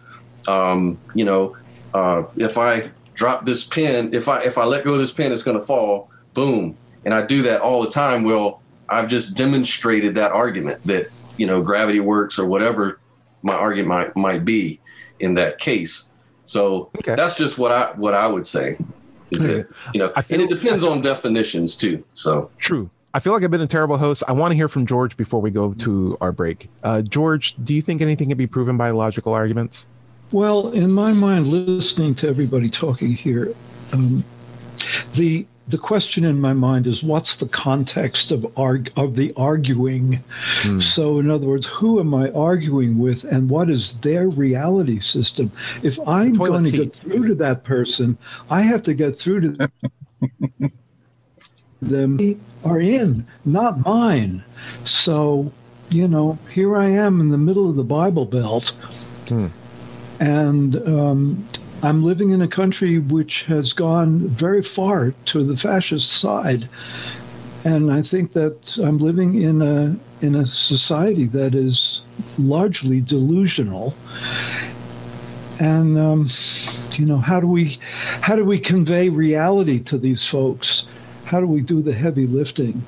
[0.47, 1.55] um, you know,
[1.93, 5.31] uh, if I drop this pen, if I if I let go of this pen,
[5.31, 6.09] it's going to fall.
[6.33, 8.23] Boom, and I do that all the time.
[8.23, 11.07] Well, I've just demonstrated that argument that
[11.37, 12.99] you know gravity works or whatever
[13.43, 14.81] my argument might, might be
[15.19, 16.09] in that case.
[16.43, 17.15] So Okay.
[17.15, 18.77] that's just what I what I would say.
[19.31, 22.03] Is it you know, I feel- and it depends on definitions too.
[22.13, 22.89] So True.
[23.13, 24.23] I feel like I've been a terrible host.
[24.27, 26.69] I want to hear from George before we go to our break.
[26.81, 29.85] Uh, George, do you think anything can be proven by logical arguments?
[30.31, 33.53] Well, in my mind, listening to everybody talking here,
[33.91, 34.23] um,
[35.13, 40.23] the the question in my mind is what's the context of arg- of the arguing?
[40.79, 45.51] So in other words who am i arguing with and what is their reality system?
[45.81, 48.17] If i'm going to get through to that person
[48.49, 49.69] i have to get through to
[51.81, 52.17] them.
[52.17, 54.43] They are in not mine.
[54.85, 55.51] So
[55.89, 58.71] you know here i am in the middle of the bible belt
[60.21, 61.47] and um,
[61.83, 66.69] I'm living in a country which has gone very far to the fascist side,
[67.63, 72.01] and I think that I'm living in a in a society that is
[72.37, 73.95] largely delusional.
[75.59, 76.29] And um,
[76.93, 77.79] you know, how do we
[78.21, 80.85] how do we convey reality to these folks?
[81.25, 82.83] How do we do the heavy lifting?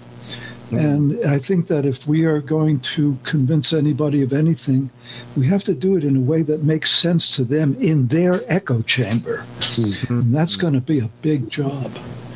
[0.74, 1.22] Mm-hmm.
[1.22, 4.90] And I think that if we are going to convince anybody of anything,
[5.36, 8.42] we have to do it in a way that makes sense to them in their
[8.52, 9.46] echo chamber.
[9.60, 10.14] Mm-hmm.
[10.20, 11.92] And that's going to be a big job.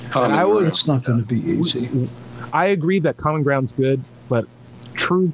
[0.09, 2.09] Common I was- It's not going to be easy.
[2.53, 4.45] I agree that common ground's good, but
[4.93, 5.33] truth.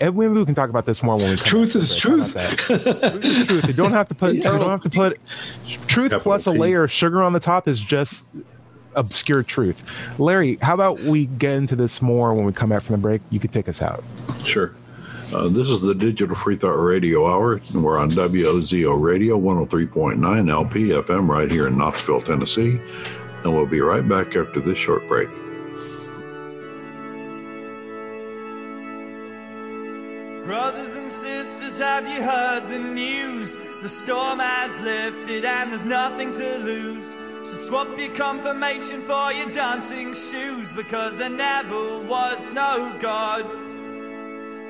[0.00, 2.20] And maybe we can talk about this more when we come Truth is to it.
[2.20, 2.34] How truth.
[2.34, 2.58] about that?
[2.58, 3.64] truth is truth.
[3.68, 4.34] You don't have to put.
[4.34, 5.20] You don't have to put.
[5.86, 8.26] Truth Capital plus a layer of sugar on the top is just
[8.94, 9.90] obscure truth.
[10.18, 13.22] Larry, how about we get into this more when we come back from the break?
[13.30, 14.04] You could take us out.
[14.44, 14.74] Sure.
[15.32, 20.50] Uh, this is the Digital Free Thought Radio Hour, and we're on WOZO Radio 103.9
[20.50, 22.78] LP FM right here in Knoxville, Tennessee.
[23.42, 25.30] And we'll be right back after this short break.
[30.44, 33.56] Brothers and sisters, have you heard the news?
[33.80, 37.16] The storm has lifted and there's nothing to lose.
[37.44, 43.44] So swap your confirmation for your dancing shoes because there never was no God.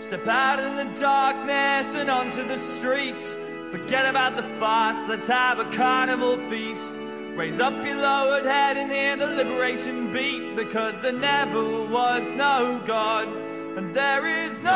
[0.02, 3.37] Step out of the darkness and onto the streets.
[3.70, 6.98] Forget about the fast, let's have a carnival feast.
[7.35, 12.80] Raise up your lowered head and hear the liberation beat because there never was no
[12.87, 13.28] God.
[13.76, 14.70] And there is no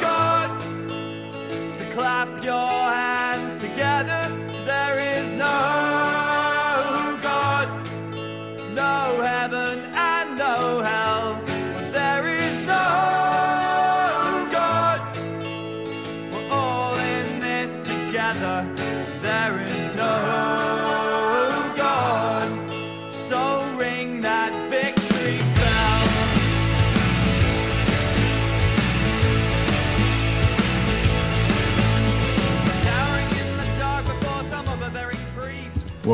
[0.00, 0.50] God.
[1.70, 2.54] So clap your
[2.92, 4.49] hands together.
[4.70, 6.29] There is no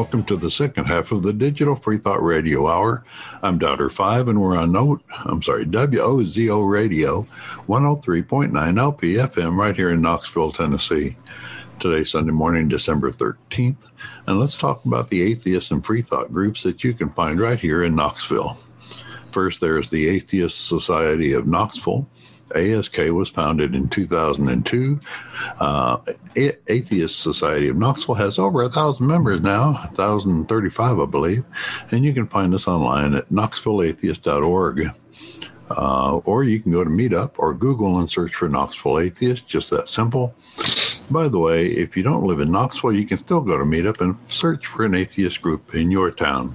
[0.07, 3.05] Welcome to the second half of the Digital Free Thought Radio Hour.
[3.43, 7.23] I'm Doubter 5, and we're on Note, I'm sorry, WOZO Radio
[7.67, 11.17] 103.9 LPFM, right here in Knoxville, Tennessee.
[11.81, 13.89] Today, Sunday morning, December 13th.
[14.29, 17.59] And let's talk about the atheist and free thought groups that you can find right
[17.59, 18.57] here in Knoxville.
[19.33, 22.09] First, there's the Atheist Society of Knoxville.
[22.55, 25.01] ASK was founded in 2002.
[25.59, 25.99] Uh,
[26.69, 31.45] Atheist Society of Knoxville has over a thousand members now, 1,035, I believe.
[31.91, 34.91] And you can find us online at knoxvilleatheist.org.
[35.69, 39.71] Uh, or you can go to Meetup or Google and search for Knoxville Atheist, just
[39.71, 40.33] that simple.
[41.11, 44.01] By the way, if you don't live in Knoxville, you can still go to Meetup
[44.01, 46.55] and search for an atheist group in your town.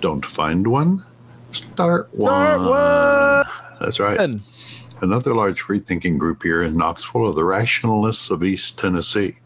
[0.00, 1.04] Don't find one?
[1.52, 2.30] Start one.
[2.30, 3.78] Start one.
[3.80, 4.20] That's right.
[4.20, 4.42] And
[5.00, 9.36] Another large free thinking group here in Knoxville are the Rationalists of East Tennessee.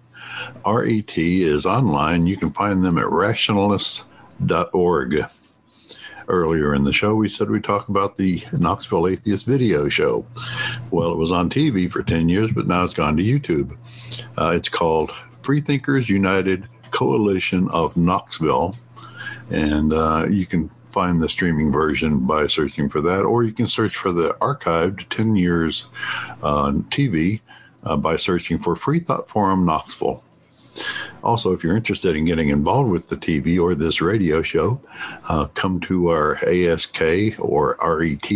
[0.66, 2.26] RET is online.
[2.26, 5.24] You can find them at rationalists.org.
[6.28, 10.26] Earlier in the show, we said we talk about the Knoxville Atheist video show.
[10.90, 13.74] Well, it was on TV for 10 years, but now it's gone to YouTube.
[14.36, 15.10] Uh, it's called
[15.42, 18.76] Freethinkers United Coalition of Knoxville.
[19.50, 23.66] And uh, you can find the streaming version by searching for that, or you can
[23.66, 25.88] search for the archived 10 years
[26.42, 27.40] on TV
[27.84, 30.22] uh, by searching for Free Thought Forum Knoxville.
[31.24, 34.80] Also, if you're interested in getting involved with the TV or this radio show,
[35.28, 37.02] uh, come to our ASK
[37.40, 38.30] or RET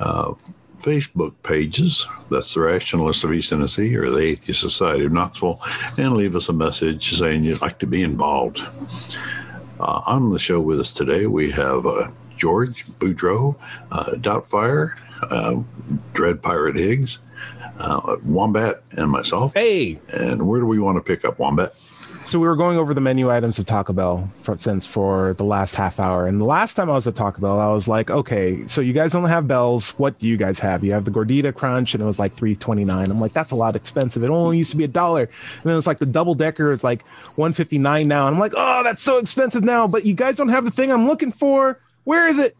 [0.00, 0.34] uh,
[0.78, 2.06] Facebook pages.
[2.30, 5.60] That's the Rationalists of East Tennessee or the Atheist Society of Knoxville,
[5.96, 8.62] and leave us a message saying you'd like to be involved.
[9.82, 13.56] Uh, on the show with us today, we have uh, George Boudreau,
[13.90, 14.94] uh, Doubtfire,
[15.28, 15.60] uh,
[16.12, 17.18] Dread Pirate Higgs,
[17.80, 19.54] uh, Wombat, and myself.
[19.54, 21.74] hey, And where do we want to pick up, Wombat?
[22.32, 25.44] So we were going over the menu items of Taco Bell for, since for the
[25.44, 26.26] last half hour.
[26.26, 28.94] And the last time I was at Taco Bell, I was like, okay, so you
[28.94, 29.90] guys don't have bells.
[29.98, 30.82] What do you guys have?
[30.82, 33.10] You have the Gordita Crunch, and it was like three twenty nine.
[33.10, 34.24] I'm like, that's a lot expensive.
[34.24, 35.24] It only used to be a dollar.
[35.24, 37.04] And then it's like the double decker is like
[37.36, 38.26] one fifty nine now.
[38.28, 39.86] And I'm like, oh, that's so expensive now.
[39.86, 41.80] But you guys don't have the thing I'm looking for.
[42.04, 42.56] Where is it?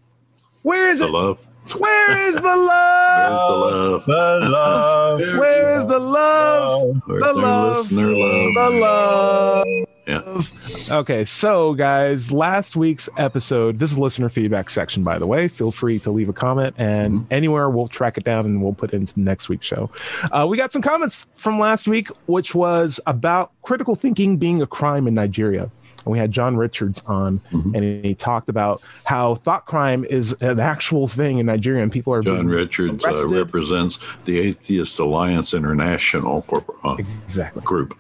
[0.60, 1.12] Where is The it?
[1.12, 1.38] love.
[1.78, 4.04] Where is the Where's love?
[4.04, 4.40] the love?
[4.40, 5.20] The love.
[5.20, 7.00] Where is the love?
[7.06, 7.76] Where's The their love.
[7.76, 8.54] listener love?
[8.54, 9.66] The love.
[10.04, 10.96] Yeah.
[10.98, 15.46] Okay, so guys, last week's episode, this is listener feedback section, by the way.
[15.46, 18.92] Feel free to leave a comment and anywhere we'll track it down and we'll put
[18.92, 19.88] it into next week's show.
[20.32, 24.66] Uh, we got some comments from last week, which was about critical thinking being a
[24.66, 25.70] crime in Nigeria.
[26.04, 30.60] And we had John Richards on, and he talked about how thought crime is an
[30.60, 36.44] actual thing in Nigeria, and people are John Richards uh, represents the Atheist Alliance International
[36.84, 37.62] uh, exactly.
[37.62, 37.96] group.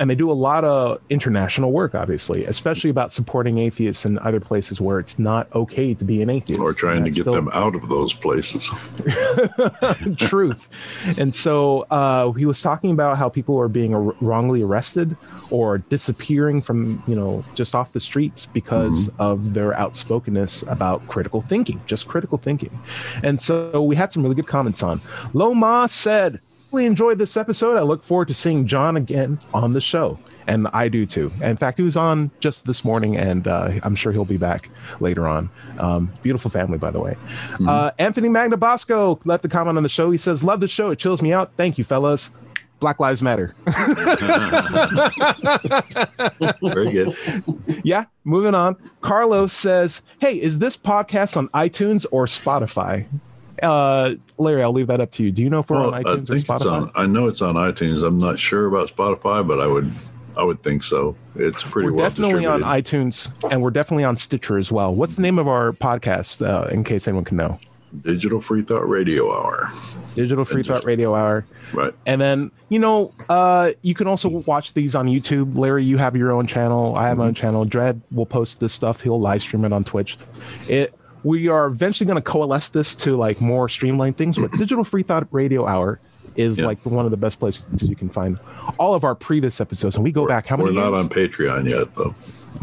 [0.00, 4.40] And they do a lot of international work obviously especially about supporting atheists in other
[4.40, 6.60] places where it's not okay to be an atheist.
[6.60, 8.70] Or trying to get still them out of those places.
[10.16, 10.68] truth.
[11.18, 15.16] And so uh, he was talking about how people are being ar- wrongly arrested
[15.50, 21.40] or disappearing from you know just off the streets because of their outspokenness about critical
[21.40, 22.78] thinking just critical thinking.
[23.22, 25.00] And so we had some really good comments on.
[25.32, 26.40] Loma said
[26.72, 30.68] really enjoyed this episode i look forward to seeing john again on the show and
[30.72, 31.30] I do too.
[31.40, 34.68] In fact, he was on just this morning, and uh, I'm sure he'll be back
[35.00, 35.50] later on.
[35.78, 37.16] Um, beautiful family, by the way.
[37.66, 40.10] Uh, Anthony Magnabosco left a comment on the show.
[40.10, 40.90] He says, "Love the show.
[40.90, 41.52] It chills me out.
[41.56, 42.30] Thank you, fellas.
[42.80, 43.54] Black Lives Matter."
[46.62, 47.14] Very good.
[47.84, 48.06] yeah.
[48.24, 48.76] Moving on.
[49.00, 53.06] Carlos says, "Hey, is this podcast on iTunes or Spotify?"
[53.62, 55.32] Uh, Larry, I'll leave that up to you.
[55.32, 56.72] Do you know if we're Well, on I iTunes or think it's Spotify?
[56.82, 56.90] on.
[56.94, 58.02] I know it's on iTunes.
[58.06, 59.90] I'm not sure about Spotify, but I would.
[60.34, 61.14] I would think so.
[61.36, 64.94] It's pretty we're well definitely on iTunes and we're definitely on Stitcher as well.
[64.94, 67.58] What's the name of our podcast, uh, in case anyone can know?
[68.00, 69.68] Digital Free Thought Radio Hour.
[70.14, 71.44] Digital Free just- Thought Radio Hour.
[71.74, 71.92] Right.
[72.06, 75.54] And then, you know, uh, you can also watch these on YouTube.
[75.58, 76.94] Larry, you have your own channel.
[76.96, 77.66] I have my own channel.
[77.66, 79.02] Dread will post this stuff.
[79.02, 80.16] He'll live stream it on Twitch.
[80.66, 80.94] It
[81.24, 85.02] we are eventually going to coalesce this to like more streamlined things, but Digital Free
[85.02, 86.00] Thought Radio Hour
[86.34, 86.64] is Yeah.
[86.66, 88.38] like one of the best places you can find
[88.78, 89.96] all of our previous episodes.
[89.96, 91.04] And we go back how many We're not years?
[91.04, 92.14] on Patreon yet, though.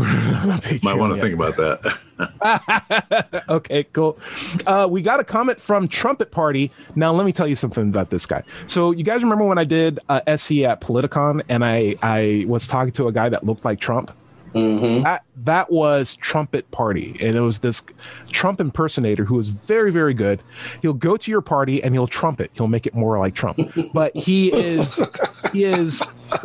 [0.03, 3.43] Patreon Might want to think about that.
[3.49, 4.17] okay, cool.
[4.65, 6.71] Uh, we got a comment from Trumpet Party.
[6.95, 8.43] Now, let me tell you something about this guy.
[8.67, 12.67] So, you guys remember when I did uh, SE at Politicon and I I was
[12.67, 14.11] talking to a guy that looked like Trump?
[14.53, 15.03] Mm-hmm.
[15.03, 17.83] That that was Trumpet Party, and it was this
[18.31, 20.41] Trump impersonator who was very very good.
[20.81, 22.51] He'll go to your party and he'll trumpet.
[22.53, 23.59] He'll make it more like Trump,
[23.93, 24.99] but he is
[25.53, 26.01] he is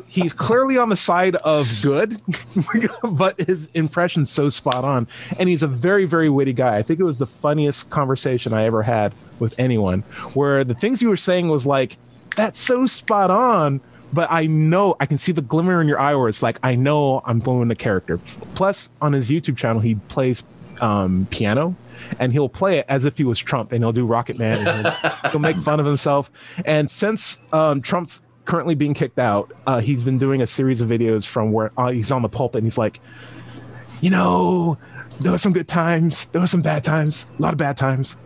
[0.06, 2.20] he's clearly on the side of good,
[3.02, 6.76] but his impression's so spot on, and he's a very very witty guy.
[6.76, 10.02] I think it was the funniest conversation I ever had with anyone,
[10.34, 11.96] where the things you were saying was like,
[12.36, 13.80] "That's so spot on."
[14.14, 16.74] But I know I can see the glimmer in your eye where it's like I
[16.74, 18.18] know I'm going the character.
[18.54, 20.44] Plus, on his YouTube channel, he plays
[20.80, 21.76] um, piano,
[22.18, 24.86] and he'll play it as if he was Trump, and he'll do Rocket Man, and
[24.86, 26.30] he'll, he'll make fun of himself.
[26.64, 30.88] And since um, Trump's currently being kicked out, uh, he's been doing a series of
[30.88, 33.00] videos from where uh, he's on the pulpit, and he's like,
[34.00, 34.78] you know,
[35.20, 38.16] there were some good times, there were some bad times, a lot of bad times.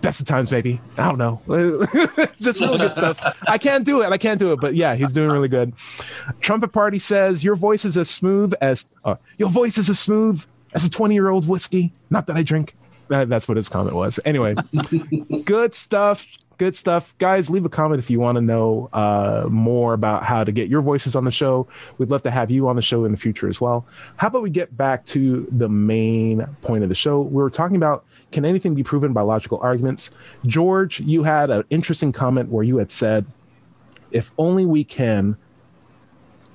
[0.00, 0.80] Best of times, baby.
[0.98, 1.42] I don't know.
[2.40, 3.20] Just really good stuff.
[3.46, 4.12] I can't do it.
[4.12, 4.60] I can't do it.
[4.60, 5.72] But yeah, he's doing really good.
[6.40, 10.44] Trumpet Party says, Your voice is as smooth as, uh, your voice is as smooth
[10.72, 11.92] as a 20 year old whiskey.
[12.10, 12.74] Not that I drink.
[13.08, 14.18] That- that's what his comment was.
[14.24, 14.54] Anyway,
[15.44, 16.26] good stuff.
[16.56, 17.18] Good stuff.
[17.18, 20.68] Guys, leave a comment if you want to know uh, more about how to get
[20.68, 21.66] your voices on the show.
[21.98, 23.84] We'd love to have you on the show in the future as well.
[24.16, 27.22] How about we get back to the main point of the show?
[27.22, 28.04] We were talking about
[28.34, 30.10] can anything be proven by logical arguments?
[30.44, 33.24] George, you had an interesting comment where you had said,
[34.10, 35.36] if only we can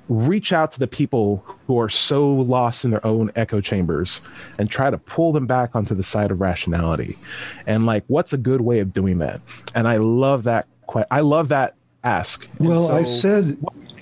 [0.09, 4.21] reach out to the people who are so lost in their own echo chambers
[4.57, 7.17] and try to pull them back onto the side of rationality.
[7.65, 9.39] And like what's a good way of doing that?
[9.73, 12.47] And i love that que- i love that ask.
[12.59, 13.57] Well, I said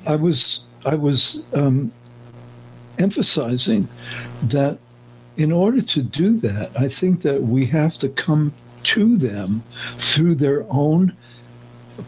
[0.08, 1.92] I was I was um,
[2.98, 3.88] emphasizing
[4.44, 4.80] that
[5.38, 9.64] in order to do that, I think that we have to come to them
[9.98, 11.16] through their own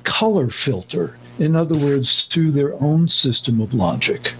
[0.03, 1.15] color filter.
[1.37, 4.33] In other words, through their own system of logic.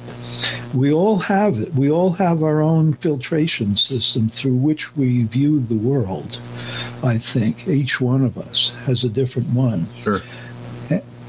[0.74, 1.74] We all have it.
[1.74, 6.40] We all have our own filtration system through which we view the world.
[7.04, 9.88] I think each one of us has a different one.
[10.04, 10.22] Sure.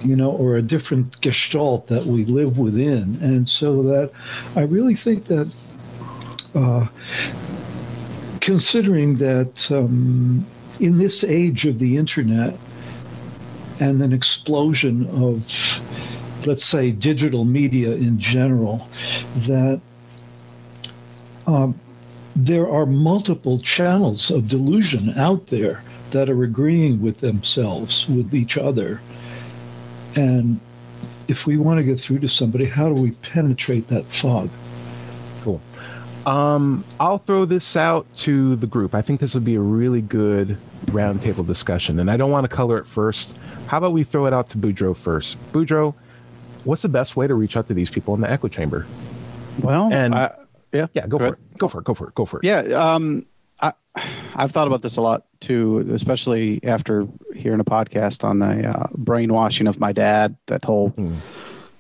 [0.03, 3.19] you know, or a different gestalt that we live within.
[3.21, 4.11] And so that
[4.57, 5.51] I really think that
[6.55, 6.87] uh,
[8.41, 10.47] considering that um,
[10.81, 12.57] in this age of the internet
[13.81, 15.81] and an explosion of,
[16.47, 18.89] let's say, digital media in general,
[19.37, 19.81] that
[21.47, 21.79] um,
[22.37, 28.57] there are multiple channels of delusion out there that are agreeing with themselves, with each
[28.57, 29.01] other.
[30.15, 30.61] And
[31.29, 34.51] if we want to get through to somebody, how do we penetrate that fog?
[35.43, 35.61] Cool.
[36.27, 38.95] Um, I'll throw this out to the group.
[38.95, 42.55] I think this would be a really good roundtable discussion, and I don't want to
[42.55, 43.35] color it first.
[43.67, 45.37] How about we throw it out to Boudreaux first?
[45.53, 45.95] Boudreaux,
[46.65, 48.87] what's the best way to reach out to these people in the echo chamber?
[49.63, 50.35] Well, And- I,
[50.73, 51.35] yeah, Yeah, go, Go for ahead.
[51.53, 51.59] it.
[51.59, 51.85] Go for it.
[51.85, 52.15] Go for it.
[52.15, 52.45] Go for it.
[52.45, 52.61] Yeah,
[52.95, 53.25] um,
[53.61, 53.73] I,
[54.35, 58.87] I've thought about this a lot too, especially after hearing a podcast on the uh,
[58.95, 60.37] brainwashing of my dad.
[60.47, 60.95] That whole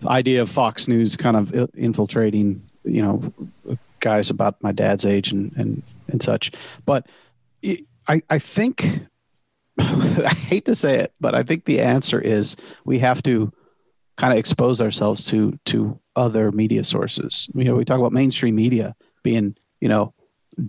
[0.06, 5.52] idea of Fox News kind of infiltrating, you know, guys about my dad's age and
[5.56, 6.52] and and such.
[6.84, 7.06] But
[7.62, 9.06] it, I I think
[9.78, 13.52] I hate to say it, but I think the answer is we have to
[14.16, 17.48] kind of expose ourselves to to other media sources.
[17.54, 20.12] You know, we talk about mainstream media being, you know,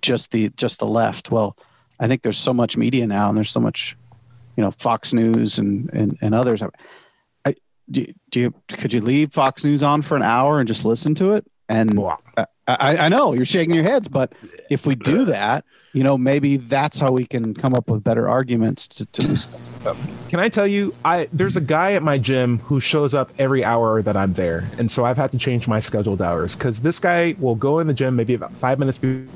[0.02, 1.32] just the just the left.
[1.32, 1.58] Well,
[2.00, 3.98] I think there's so much media now, and there's so much,
[4.56, 6.64] you know, Fox News and and, and others.
[7.46, 7.56] I,
[7.90, 11.16] do, do you could you leave Fox News on for an hour and just listen
[11.16, 11.46] to it?
[11.68, 12.00] And.
[12.80, 14.34] I, I, know you're shaking your heads, but
[14.70, 18.30] if we do that, you know, maybe that's how we can come up with better
[18.30, 19.70] arguments to, to discuss.
[20.30, 23.64] Can I tell you, I there's a guy at my gym who shows up every
[23.64, 27.00] hour that I'm there, and so I've had to change my scheduled hours because this
[27.00, 29.28] guy will go in the gym maybe about five minutes be-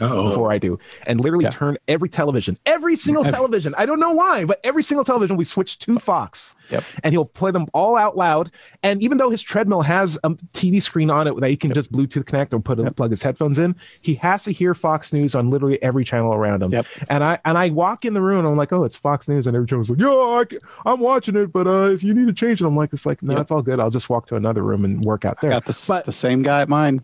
[0.00, 1.50] Oh, before I do, and literally Yeah.
[1.50, 3.74] turn every television, every single television.
[3.78, 6.54] I don't know why, but every single television we switch to Fox.
[6.70, 6.82] Yep.
[7.02, 8.50] And he'll play them all out loud.
[8.82, 11.92] And even though his treadmill has a TV screen on it that he can just
[11.92, 15.34] Bluetooth connect or put a, plug his headphones in, he has to hear Fox News
[15.34, 16.72] on literally every channel around him.
[16.72, 16.86] Yep.
[17.10, 19.46] And I and I walk in the room and I'm like, oh, it's Fox News,
[19.46, 20.44] and every channel's like, yeah, I,
[20.90, 23.22] I'm watching it, but uh, if you need to change it, I'm like, it's like,
[23.22, 23.40] no, Yep.
[23.42, 23.78] it's all good.
[23.80, 25.50] I'll just walk to another room and work out there.
[25.50, 27.02] Got the, But the same guy at mine.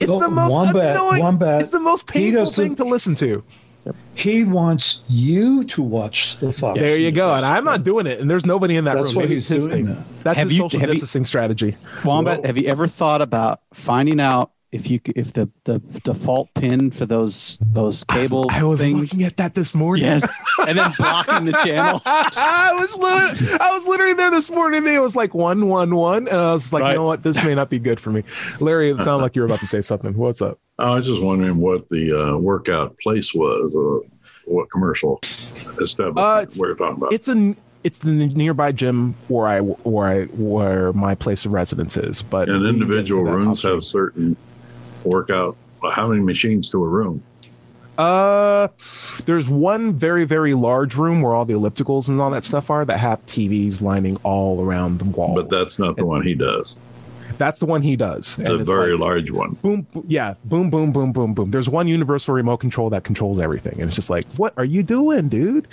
[0.00, 1.22] It's the most Wombat- annoying.
[1.22, 3.42] Wombat, it's the most painful thing to listen to.
[4.14, 6.78] He wants you to watch the Fox.
[6.78, 7.34] There you go.
[7.34, 8.20] And I'm not doing it.
[8.20, 9.14] And there's nobody in that That's room.
[9.16, 9.94] why Maybe he's his doing thing.
[9.94, 10.24] that.
[10.24, 11.74] That's Have his you- social have you- distancing strategy.
[12.04, 12.46] Wombat, Whoa.
[12.48, 17.06] have you ever thought about finding out if you if the, the default pin for
[17.06, 19.12] those those cable I was things?
[19.14, 20.04] looking at that this morning.
[20.04, 20.30] Yes,
[20.66, 22.02] and then blocking the channel.
[22.04, 24.78] I was li- I was literally there this morning.
[24.86, 26.90] and It was like one one one, and I was like, Right.
[26.90, 27.22] you know what?
[27.22, 28.24] This may not be good for me.
[28.60, 30.14] Larry, it sounded like you were about to say something.
[30.16, 30.58] What's up?
[30.78, 34.02] I was just wondering what the uh, workout place was, or
[34.44, 35.20] what commercial
[35.80, 37.12] establishment Uh, it's- we're talking about.
[37.12, 41.96] It's a it's the nearby gym where I where I where my place of residence
[41.96, 42.22] is.
[42.22, 43.72] But and we can get individual rooms offshoot.
[43.72, 44.36] have certain
[45.04, 45.56] workout.
[45.92, 47.22] How many machines to a room?
[47.96, 48.68] Uh,
[49.26, 52.84] there's one very very large room where all the ellipticals and all that stuff are
[52.84, 55.34] that have TVs lining all around the walls.
[55.34, 56.76] But that's not the one he does.
[57.38, 58.36] that's the one he does.
[58.36, 59.52] The it's very like, large one.
[59.54, 61.50] boom, boom, yeah, boom, boom, boom, boom, boom.
[61.50, 64.84] There's one universal remote control that controls everything, and it's just like, what are you
[64.84, 65.66] doing, dude?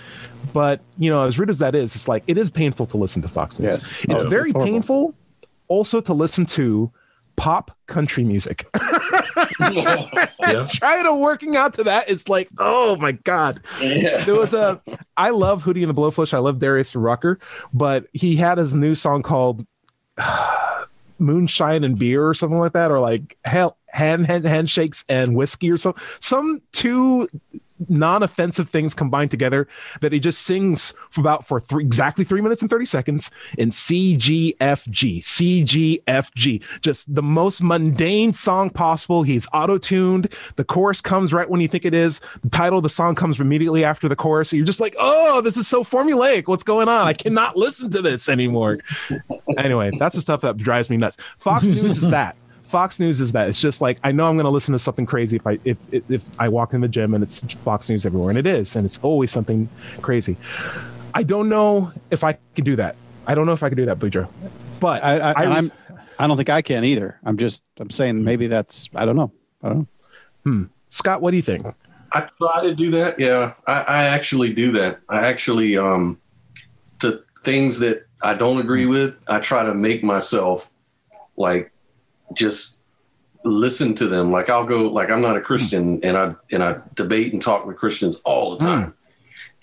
[0.52, 3.22] But you know, as rude as that is, it's like it is painful to listen
[3.22, 3.94] to Fox News.
[4.02, 4.06] Yes.
[4.10, 5.14] it's Oh, very it's painful,
[5.68, 6.92] also to listen to
[7.36, 8.68] pop country music.
[9.60, 10.68] Yeah.
[10.70, 13.62] Trying to working out to that is like, oh my god.
[13.82, 14.24] yeah.
[14.24, 14.82] There was a,
[15.18, 16.34] I love Hootie and the Blowfish.
[16.34, 17.40] I love Darius Rucker,
[17.74, 19.66] but he had his new song called
[21.20, 25.72] Moonshine and Beer or something like that, or like hell, hand, hand handshakes and whiskey
[25.72, 25.96] or so.
[26.20, 27.28] Some two
[27.90, 29.68] non-offensive things combined together
[30.02, 33.70] that he just sings for about for three, exactly three minutes and 30 seconds in
[33.70, 39.24] CGFG, CGFG, just the most mundane song possible.
[39.24, 40.34] He's auto-tuned.
[40.56, 42.22] The chorus comes right when you think it is.
[42.44, 44.54] The title of the song comes immediately after the chorus.
[44.54, 46.48] You're just like, oh, this is so formulaic.
[46.48, 47.08] What's going on?
[47.08, 48.80] I cannot listen to this anymore.
[49.58, 51.18] anyway, that's the stuff that drives me nuts.
[51.38, 52.36] Fox News is that.
[52.76, 53.48] Fox News is that.
[53.48, 55.78] It's just like I know I'm going to listen to something crazy if I if,
[55.94, 58.76] if if I walk in the gym and it's Fox News everywhere, and it is,
[58.76, 59.70] and it's always something
[60.02, 60.36] crazy.
[61.14, 62.98] I don't know if I can do that.
[63.28, 64.28] I don't know if I can do that, Boudreaux.
[64.82, 67.18] But I, I, I was- I'm I don't think I can either.
[67.24, 69.32] I'm just I'm saying maybe that's I don't know.
[69.64, 69.88] I don't
[70.44, 70.68] know.
[70.90, 71.66] Scott, what do you think?
[72.12, 73.18] I try to do that.
[73.18, 75.00] Yeah, I, I actually do that.
[75.08, 76.20] I actually, um,
[77.00, 80.70] to things that I don't agree with, I try to make myself
[81.38, 81.72] like
[82.34, 82.80] just
[83.44, 84.32] listen to them.
[84.32, 87.66] Like I'll go, like I'm not a Christian, and I and I debate and talk
[87.66, 88.94] with Christians all the time.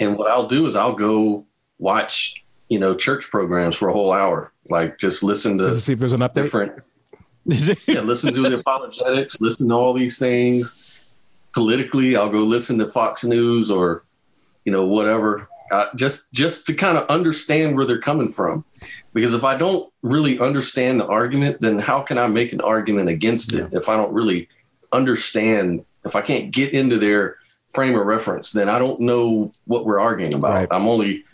[0.01, 1.47] And what I'll do is I'll go
[1.79, 4.53] watch, you know, church programs for a whole hour.
[4.69, 6.35] Like just listen to to see if there's an update.
[6.35, 6.83] different
[7.45, 11.09] yeah, listen to the apologetics, listen to all these things.
[11.55, 14.05] Politically, I'll go listen to Fox News or,
[14.65, 15.49] you know, whatever.
[15.73, 18.65] Uh, just just to kind of understand where they're coming from,
[19.13, 23.09] because if I don't really understand the argument, then how can I make an argument
[23.09, 24.49] against it if I don't really
[24.93, 25.85] understand?
[26.05, 27.37] If I can't get into their
[27.75, 30.53] frame of reference, then I don't know what we're arguing about.
[30.53, 30.69] Right.
[30.71, 31.25] I'm only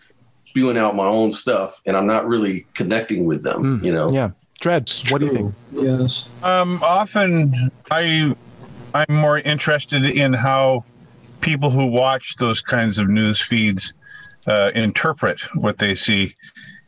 [0.47, 3.81] spewing out my own stuff, and I'm not really connecting with them.
[3.81, 4.31] Mm, you know, Yeah.
[4.61, 5.55] Dread, what do you think?
[5.73, 6.27] Yes.
[6.43, 8.35] Um, often I
[8.93, 10.85] I'm more interested in how
[11.41, 13.95] people who watch those kinds of news feeds
[14.49, 16.35] uh, interpret what they see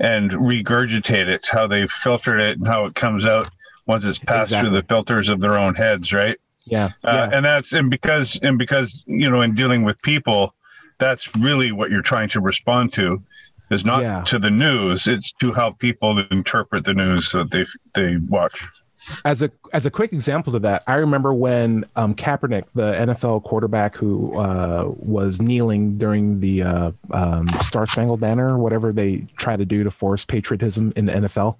[0.00, 3.50] and regurgitate it, how they filtered it, and how it comes out
[3.86, 6.38] once it's passed through the filters of their own heads, right?
[6.66, 6.90] Yeah.
[7.04, 7.36] Uh, yeah.
[7.36, 10.54] and that's and because and because you know in dealing with people
[10.98, 13.22] that's really what you're trying to respond to
[13.70, 14.22] is not Yeah.
[14.26, 18.62] to the news it's to how people interpret the news that they they watch
[19.24, 23.44] as a as a quick example to that, I remember when um, Kaepernick, the NFL
[23.44, 29.56] quarterback who uh, was kneeling during the uh, um, Star Spangled Banner, whatever they try
[29.56, 31.56] to do to force patriotism in the NFL.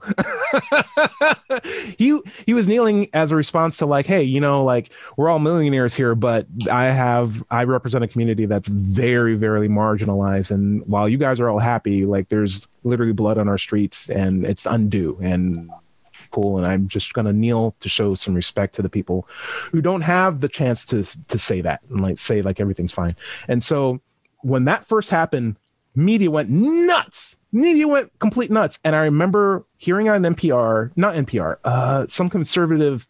[1.98, 5.38] he he was kneeling as a response to like, hey, you know, like we're all
[5.38, 11.08] millionaires here, but I have I represent a community that's very very marginalized, and while
[11.08, 15.18] you guys are all happy, like there's literally blood on our streets, and it's undue
[15.20, 15.70] and
[16.30, 19.28] cool and i'm just going to kneel to show some respect to the people
[19.72, 23.16] who don't have the chance to to say that and like say like everything's fine.
[23.48, 24.00] And so
[24.42, 25.56] when that first happened
[25.94, 27.36] media went nuts.
[27.52, 28.78] Media went complete nuts.
[28.84, 33.08] And i remember hearing on npr not npr uh some conservative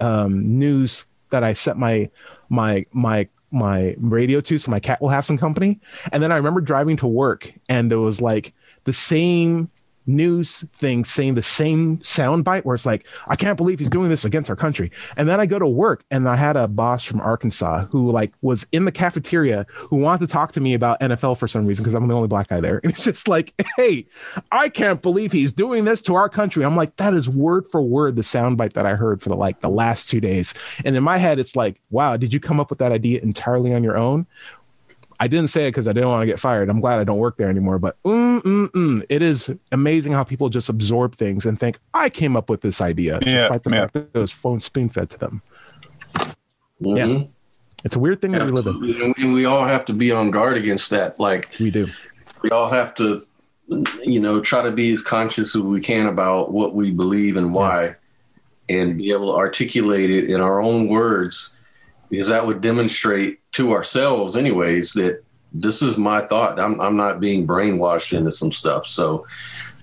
[0.00, 2.10] um news that i set my
[2.48, 5.80] my my my radio to so my cat will have some company.
[6.12, 8.52] And then i remember driving to work and it was like
[8.84, 9.70] the same
[10.16, 14.08] news thing saying the same sound bite where it's like, I can't believe he's doing
[14.08, 14.90] this against our country.
[15.16, 18.32] And then I go to work and I had a boss from Arkansas who like
[18.42, 21.82] was in the cafeteria who wanted to talk to me about NFL for some reason
[21.82, 22.80] because I'm the only black guy there.
[22.90, 24.06] And it's just like, hey,
[24.50, 26.64] I can't believe he's doing this to our country.
[26.64, 29.36] I'm like, that is word for word the sound bite that I heard for the
[29.36, 30.54] like the last two days.
[30.84, 33.72] And in my head, it's like, wow, did you come up with that idea entirely
[33.74, 34.26] on your own?
[35.22, 36.70] I didn't say it because I didn't want to get fired.
[36.70, 37.78] I'm glad I don't work there anymore.
[37.78, 42.08] But mm, mm, mm, it is amazing how people just absorb things and think I
[42.08, 43.80] came up with this idea, Yeah, despite the yeah.
[43.82, 45.42] fact that it was phone spoon fed to them.
[46.82, 47.28] Mhm.
[47.84, 48.74] It's a weird thing that we live in.
[49.02, 51.20] And we- we all have to be on guard against that.
[51.20, 51.88] Like We do.
[52.42, 53.26] we all have to,
[54.02, 57.52] you know, try to be as conscious as we can about what we believe and
[57.52, 57.96] why,
[58.70, 61.54] and be able to articulate it in our own words,
[62.08, 65.22] because that would demonstrate to ourselves, anyways, that
[65.52, 66.58] this is my thought.
[66.60, 68.86] I'm I'm not being brainwashed into some stuff.
[68.86, 69.24] So,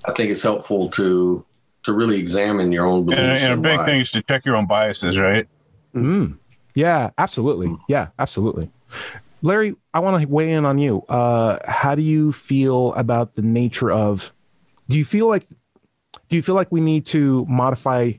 [0.05, 1.45] I think it's helpful to
[1.83, 3.43] to really examine your own beliefs.
[3.43, 3.85] and, and a big why.
[3.85, 5.47] thing is to check your own biases right
[5.95, 6.37] Mm.
[6.75, 7.75] Yeah, absolutely.
[7.87, 8.69] Yeah, absolutely.
[9.41, 11.01] Larry, I want to weigh in on you.
[11.09, 14.31] Uh, how do you feel about the nature of?
[14.89, 15.47] Do you feel like?
[16.29, 18.13] Do you feel like we need to modify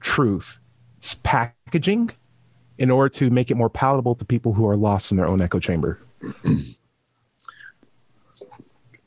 [0.00, 0.58] truth
[0.96, 2.10] its packaging
[2.78, 5.40] in order to make it more palatable to people who are lost in their own
[5.40, 5.98] echo chamber?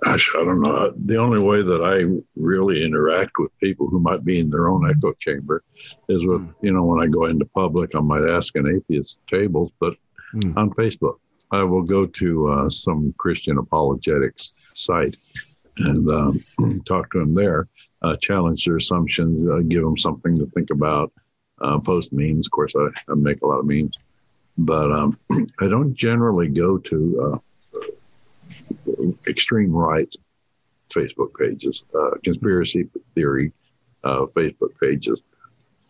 [0.05, 0.93] Gosh, I don't know.
[1.05, 4.89] The only way that I really interact with people who might be in their own
[4.89, 5.61] echo chamber
[6.07, 9.71] is with, you know, when I go into public, I might ask an atheist tables,
[9.79, 9.95] but
[10.33, 10.55] Mm.
[10.57, 11.15] on Facebook,
[11.51, 15.17] I will go to uh, some Christian apologetics site
[15.77, 16.43] and um,
[16.85, 17.67] talk to them there,
[18.03, 21.11] uh, challenge their assumptions, uh, give them something to think about,
[21.61, 22.47] uh, post memes.
[22.47, 23.97] Of course, I, I make a lot of memes,
[24.57, 25.17] but um,
[25.59, 27.41] I don't generally go to
[28.87, 30.09] uh, extreme right
[30.89, 33.51] Facebook pages, uh, conspiracy theory
[34.03, 35.23] uh, Facebook pages.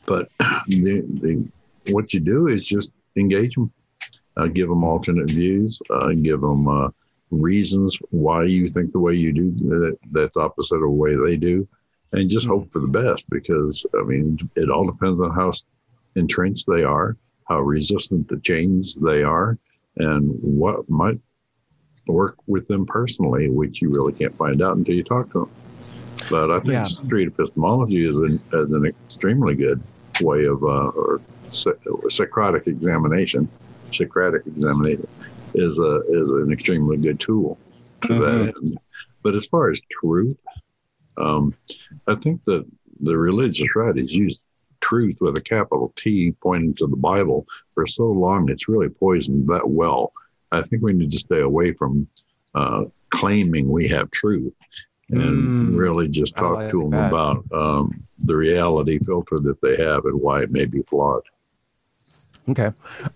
[0.06, 0.30] But
[0.68, 1.48] the, the,
[1.92, 3.72] what you do is just engage them,
[4.38, 6.94] uh, give them alternate views, uh, give them
[7.32, 11.38] reasons why you think the way you do that, that's opposite of the way they
[11.38, 11.68] do,
[12.14, 13.24] and just hope for the best.
[13.30, 15.52] Because I mean, it all depends on how
[16.16, 17.16] entrenched they are,
[17.48, 19.58] how resistant to change they are,
[19.98, 21.20] and what might
[22.08, 25.52] work with them personally, which you really can't find out until you talk to them.
[26.30, 26.84] But I think Yeah.
[26.84, 29.82] street epistemology is an, is an extremely good
[30.22, 31.80] way of, uh, or Soc-
[32.10, 33.50] Socratic examination,
[33.92, 35.08] Socratic examination
[35.56, 37.58] is a is an extremely good tool
[38.02, 38.78] to that end.
[39.24, 40.38] But as far as truth,
[41.20, 41.54] um,
[42.08, 42.66] I think that
[43.02, 44.42] the religious right has used
[44.82, 47.46] truth with a capital T pointing to the Bible
[47.76, 50.14] for so long it's really poisoned that well.
[50.52, 52.08] I think we need to stay away from
[52.56, 54.54] uh, claiming we have truth
[55.12, 55.76] and Mm.
[55.76, 57.08] really just talk like to them that.
[57.10, 61.24] about um, the reality filter that they have and why it may be flawed.
[62.48, 62.72] Okay.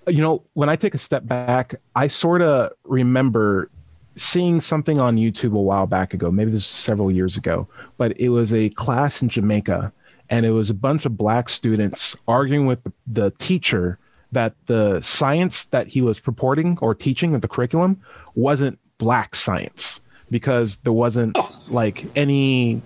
[0.07, 3.69] You know, when I take a step back, I sort of remember
[4.15, 6.31] seeing something on YouTube a while back ago.
[6.31, 9.91] Maybe this was several years ago, but it was a class in Jamaica
[10.29, 13.99] and it was a bunch of black students arguing with the teacher
[14.31, 18.01] that the science that he was purporting or teaching of the curriculum
[18.35, 20.01] wasn't black science
[20.31, 21.63] because there wasn't oh.
[21.67, 22.81] like any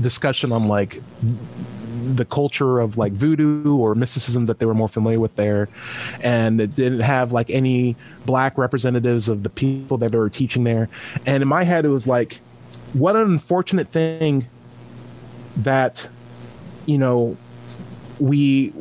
[0.00, 1.02] discussion on like
[2.16, 5.68] the culture of like voodoo or mysticism that they were more familiar with there.
[6.20, 7.96] And it didn't have like any
[8.26, 10.88] black representatives of the people that they were teaching there.
[11.26, 12.40] And in my head it was like
[12.92, 14.48] what an unfortunate thing
[15.56, 16.08] that
[16.86, 17.36] you know
[18.18, 18.72] we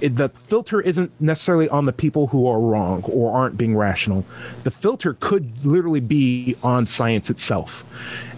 [0.00, 4.24] the filter isn't necessarily on the people who are wrong or aren't being rational.
[4.64, 7.84] The filter could literally be on science itself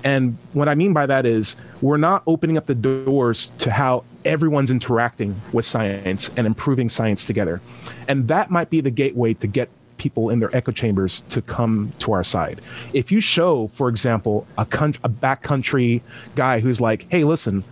[0.05, 4.05] and what i mean by that is we're not opening up the doors to how
[4.24, 7.61] everyone's interacting with science and improving science together
[8.07, 11.92] and that might be the gateway to get people in their echo chambers to come
[12.00, 12.61] to our side.
[12.92, 16.02] If you show, for example, a, a backcountry
[16.34, 17.64] guy who's like, hey, listen,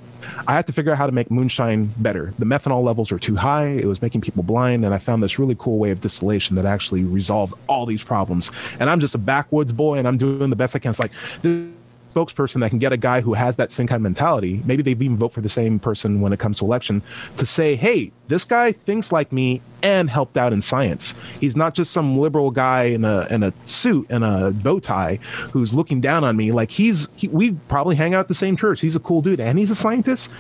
[0.47, 2.33] I had to figure out how to make moonshine better.
[2.39, 3.69] The methanol levels were too high.
[3.69, 4.85] It was making people blind.
[4.85, 8.51] And I found this really cool way of distillation that actually resolved all these problems.
[8.79, 10.91] And I'm just a backwoods boy and I'm doing the best I can.
[10.91, 11.13] It's like,
[12.13, 15.01] spokesperson that can get a guy who has that same kind of mentality, maybe they've
[15.01, 17.03] even vote for the same person when it comes to election,
[17.37, 21.15] to say, hey, this guy thinks like me and helped out in science.
[21.41, 25.17] He's not just some liberal guy in a in a suit and a bow tie
[25.53, 26.53] who's looking down on me.
[26.53, 28.81] Like he's he, we probably hang out at the same church.
[28.81, 30.31] He's a cool dude and he's a scientist.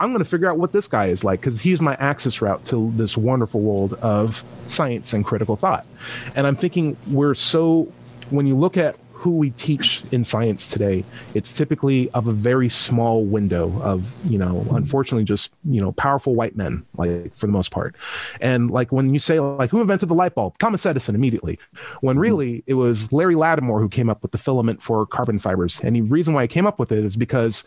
[0.00, 2.64] I'm going to figure out what this guy is like because he's my access route
[2.66, 5.86] to this wonderful world of science and critical thought.
[6.34, 7.92] And I'm thinking we're so
[8.30, 11.04] when you look at who we teach in science today,
[11.34, 16.34] it's typically of a very small window of, you know, unfortunately just, you know, powerful
[16.34, 17.94] white men, like for the most part.
[18.40, 20.56] And like when you say, like, who invented the light bulb?
[20.56, 21.58] Thomas Edison immediately.
[22.00, 22.22] When mm-hmm.
[22.22, 25.80] really it was Larry Lattimore who came up with the filament for carbon fibers.
[25.84, 27.64] And the reason why he came up with it is because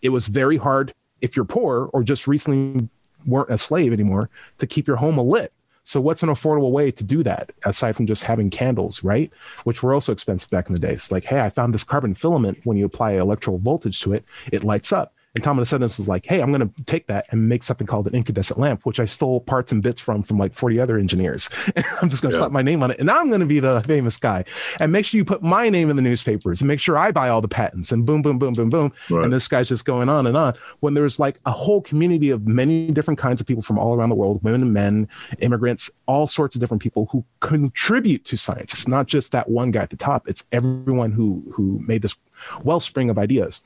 [0.00, 2.88] it was very hard if you're poor or just recently
[3.26, 4.30] weren't a slave anymore
[4.60, 5.52] to keep your home lit.
[5.86, 9.32] So what's an affordable way to do that aside from just having candles, right?
[9.62, 11.12] Which were also expensive back in the days.
[11.12, 12.58] Like, hey, I found this carbon filament.
[12.64, 15.14] When you apply electrical voltage to it, it lights up.
[15.36, 18.06] And Thomas Edison was like, hey, I'm going to take that and make something called
[18.06, 21.48] an incandescent lamp, which I stole parts and bits from from like 40 other engineers.
[21.76, 22.40] And I'm just going to Yeah.
[22.40, 22.98] slap my name on it.
[22.98, 24.44] And now I'm going to be the famous guy.
[24.80, 27.28] And make sure you put my name in the newspapers and make sure I buy
[27.28, 28.92] all the patents and boom, boom, boom, boom, boom.
[29.10, 29.24] Right.
[29.24, 30.54] And this guy's just going on and on.
[30.80, 34.08] When there's like a whole community of many different kinds of people from all around
[34.08, 35.08] the world, women and men,
[35.40, 38.72] immigrants, all sorts of different people who contribute to science.
[38.72, 40.26] It's not just that one guy at the top.
[40.28, 42.16] It's everyone who who made this
[42.64, 43.62] wellspring of ideas.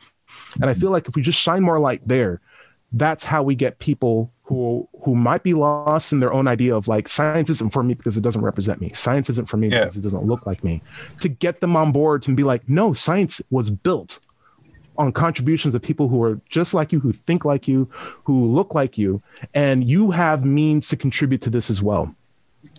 [0.60, 2.40] And I feel like if we just shine more light there,
[2.92, 6.88] that's how we get people who who might be lost in their own idea of
[6.88, 8.90] like science isn't for me because it doesn't represent me.
[8.94, 9.80] Science isn't for me Yeah.
[9.80, 10.82] because it doesn't look like me.
[11.20, 14.18] To get them on board and be like, no, science was built
[14.98, 17.88] on contributions of people who are just like you, who think like you,
[18.24, 19.22] who look like you,
[19.54, 22.14] and you have means to contribute to this as well.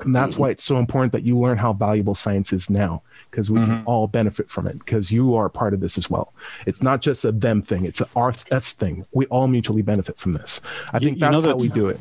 [0.01, 3.49] And that's why it's so important that you learn how valuable science is now, because
[3.49, 6.33] we can all benefit from it, because you are part of this as well.
[6.67, 9.05] It's not just a them thing, it's an our us thing.
[9.11, 10.61] We all mutually benefit from this.
[10.93, 11.99] I You- think you that's know how we do it.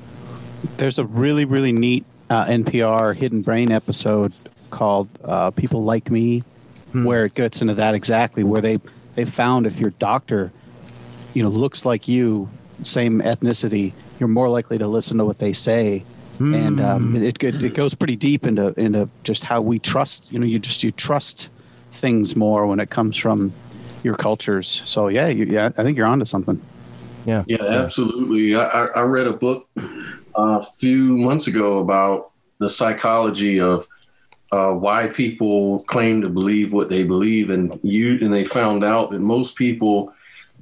[0.76, 4.32] There's a really, really neat uh, NPR Hidden Brain episode
[4.70, 6.44] called uh, "People Like Me,"
[6.92, 8.44] where it gets into that exactly.
[8.44, 8.78] Where they
[9.14, 10.52] they found if your doctor,
[11.34, 12.48] you know, looks like you,
[12.82, 16.04] same ethnicity, you're more likely to listen to what they say,
[16.40, 20.32] and um, it, it it goes pretty deep into into just how we trust.
[20.32, 21.50] You know, you just you trust
[21.90, 23.52] things more when it comes from
[24.02, 24.82] your cultures.
[24.84, 26.60] So yeah, you, yeah, I think you're onto something.
[27.26, 27.44] Yeah.
[27.46, 28.56] Yeah, absolutely.
[28.56, 33.86] I, I I read a book uh, a few months ago about the psychology of
[34.50, 39.10] uh, why people claim to believe what they believe, and you and they found out
[39.10, 40.12] that most people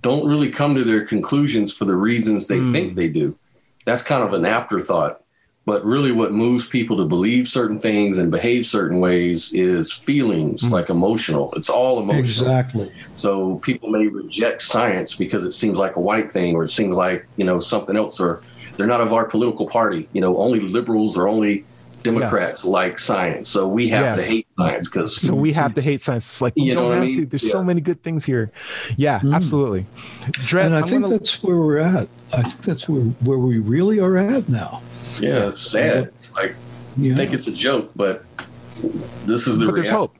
[0.02, 3.36] don't really come to their conclusions for the reasons they think they do.
[3.84, 5.22] That's kind of an afterthought.
[5.68, 10.66] But really, what moves people to believe certain things and behave certain ways is feelings,
[10.66, 10.72] hmm.
[10.72, 11.52] like emotional.
[11.56, 12.46] It's all emotional.
[12.48, 12.90] Exactly.
[13.12, 16.94] So people may reject science because it seems like a white thing or it seems
[16.94, 18.40] like, you know, something else or
[18.78, 20.08] they're not of our political party.
[20.14, 21.66] You know, only liberals or only
[22.02, 23.50] Democrats like science.
[23.50, 26.24] So we have to hate science because So we have to hate science.
[26.24, 27.20] It's like you, You know don't what I have mean?
[27.20, 27.26] to.
[27.26, 27.50] There's Yeah.
[27.50, 28.50] so many good things here.
[28.96, 29.34] Yeah, hmm.
[29.34, 29.84] absolutely.
[30.46, 32.08] Dread, And I I'm think gonna- that's where we're at.
[32.32, 34.80] I think that's where, where we really are at now.
[35.20, 36.12] Yeah, it's sad.
[36.34, 36.54] Like
[36.96, 37.10] Yeah.
[37.10, 38.24] you think it's a joke, but
[39.26, 40.12] this is the but there's reality.
[40.12, 40.16] hope.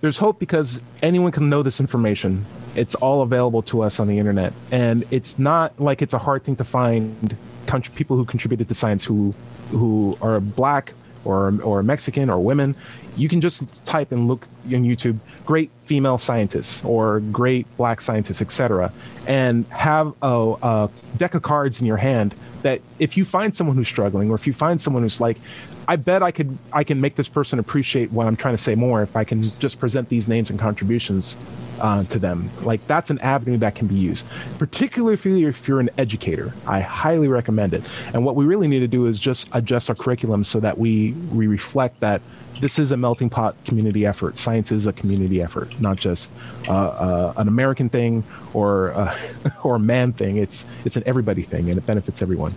[0.00, 2.44] There's hope because anyone can know this information
[2.76, 6.42] It's all available to us on the internet, and it's not like it's a hard
[6.44, 7.36] thing to find
[7.66, 9.32] country, people who contributed to science who
[9.70, 10.92] who are black
[11.24, 12.74] or or Mexican or women.
[13.16, 18.40] You can just type and look on YouTube great female scientists or great black scientists,
[18.40, 18.92] etc.,
[19.26, 23.76] and have a, a deck of cards in your hand that if you find someone
[23.76, 25.38] who's struggling or if you find someone who's like
[25.86, 28.74] i bet i could i can make this person appreciate what i'm trying to say
[28.74, 31.36] more if i can just present these names and contributions
[31.80, 34.26] uh, to them like that's an avenue that can be used
[34.58, 37.82] particularly if you're, if you're an educator i highly recommend it
[38.14, 41.12] and what we really need to do is just adjust our curriculum so that we
[41.32, 42.22] we reflect that
[42.60, 44.38] this is a melting pot community effort.
[44.38, 46.32] Science is a community effort, not just
[46.68, 49.16] uh, uh, an American thing or uh,
[49.64, 50.36] or a man thing.
[50.36, 52.54] It's it's an everybody thing, and it benefits everyone.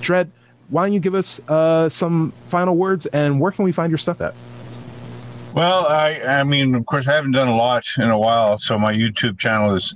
[0.00, 0.30] Dread,
[0.68, 3.98] why don't you give us uh, some final words, and where can we find your
[3.98, 4.34] stuff at?
[5.54, 8.78] Well, I I mean, of course, I haven't done a lot in a while, so
[8.78, 9.94] my YouTube channel is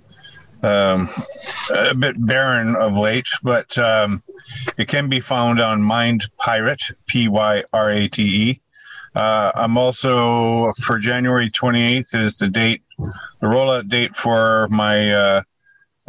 [0.63, 1.09] um,
[1.75, 4.23] a bit barren of late, but um,
[4.79, 8.61] it can be found on Mind Pirate, P Y R A T E.
[9.15, 15.43] Uh, I'm also for January 28th is the date, the rollout date for my uh,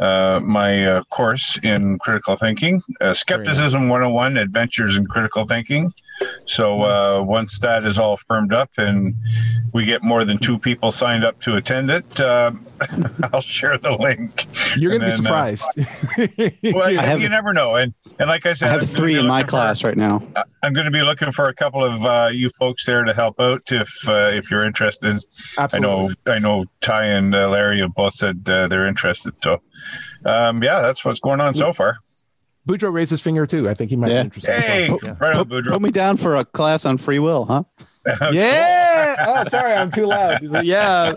[0.00, 5.92] uh, my uh, course in critical thinking, uh, Skepticism 101 Adventures in Critical Thinking.
[6.46, 9.14] So uh, once that is all firmed up and
[9.72, 12.52] we get more than two people signed up to attend it, uh,
[13.32, 14.46] I'll share the link.
[14.76, 15.64] You're going to be uh, surprised.
[16.74, 17.76] well, you, have- you never know.
[17.76, 19.96] And and like I said, I have I'm three in my looking for- class right
[19.96, 20.22] now.
[20.62, 23.38] I'm going to be looking for a couple of uh, you folks there to help
[23.40, 25.20] out if uh, if you're interested.
[25.58, 25.68] Absolutely.
[25.72, 29.34] I know I know Ty and uh, Larry have both said uh, they're interested.
[29.42, 29.60] So
[30.24, 31.96] um, yeah, that's what's going on so far.
[32.66, 33.68] Boudreaux raised his finger too.
[33.68, 34.22] I think he might Yeah.
[34.22, 34.58] be interested.
[34.60, 35.16] Hey, Yeah.
[35.20, 35.72] right on, Put, Boudreaux.
[35.74, 37.64] put me down for a class on free will, huh?
[38.32, 39.16] Yeah.
[39.26, 40.40] Oh, sorry, I'm too loud.
[40.64, 41.14] Yeah.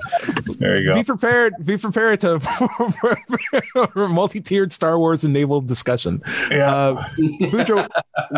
[0.59, 0.95] There you go.
[0.95, 1.53] Be prepared.
[1.63, 2.39] Be prepared to
[3.71, 6.21] for, for multi-tiered Star Wars enabled discussion.
[6.49, 6.73] Yeah.
[6.73, 7.88] Uh, Boudreaux,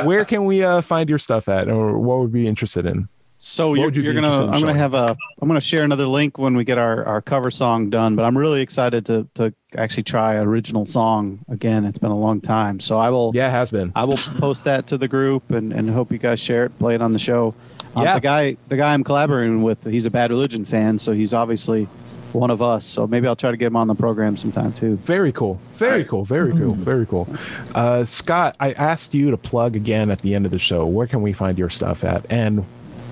[0.03, 3.07] where can we uh, find your stuff at, or what would be interested in?
[3.41, 6.37] So What you're, you you're gonna I'm gonna have a I'm gonna share another link
[6.37, 8.17] when we get our, our cover song done.
[8.17, 11.85] But I'm really excited to to actually try original song again.
[11.85, 13.93] It's been a long time, so I will Yeah, it has been.
[13.95, 16.95] I will post that to the group and, and hope you guys share it, play
[16.95, 17.55] it on the show.
[17.95, 18.13] Um, Yeah.
[18.15, 21.87] The guy the guy I'm collaborating with, he's a Bad Religion fan, so he's obviously
[22.33, 22.85] one of us.
[22.85, 24.97] So maybe I'll try to get him on the program sometime too.
[24.97, 25.59] Very cool.
[25.73, 26.23] Very cool.
[26.25, 26.73] Very cool.
[26.75, 27.27] Very cool.
[27.73, 30.85] Uh, Scott, I asked you to plug again at the end of the show.
[30.85, 32.23] Where can we find your stuff at?
[32.31, 32.65] And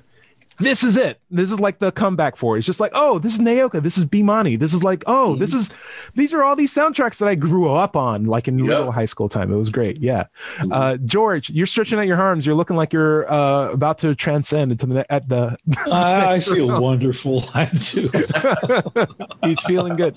[0.58, 1.20] this is it.
[1.30, 2.58] This is like the comeback for it.
[2.60, 5.52] It's just like oh this is Naoki, this is Bemani, this is like oh this
[5.52, 5.70] is
[6.14, 8.68] these are all these soundtracks that I grew up on like in Yep.
[8.68, 9.52] little high school time.
[9.52, 9.98] It was great.
[10.00, 10.26] Yeah,
[10.70, 12.46] uh, George, you're stretching out your arms.
[12.46, 15.56] You're looking like you're uh, about to transcend into the at the.
[15.90, 16.82] I, I feel round.
[16.82, 17.44] wonderful.
[17.54, 18.10] I do.
[19.42, 20.16] He's feeling good.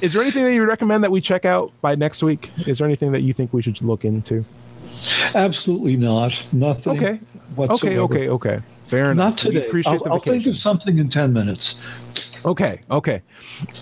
[0.00, 2.50] Is there anything that you recommend that we check out by next week?
[2.66, 4.44] Is there anything that you think we should look into?
[5.34, 6.42] Absolutely not.
[6.52, 6.96] Nothing.
[6.96, 7.20] Okay.
[7.56, 8.00] Whatsoever.
[8.02, 8.62] Okay, okay, okay.
[8.90, 9.16] Fair enough.
[9.16, 9.66] Not We today.
[9.68, 11.76] appreciate I'll, the I'll think of something in 10 minutes.
[12.44, 13.22] Okay, okay.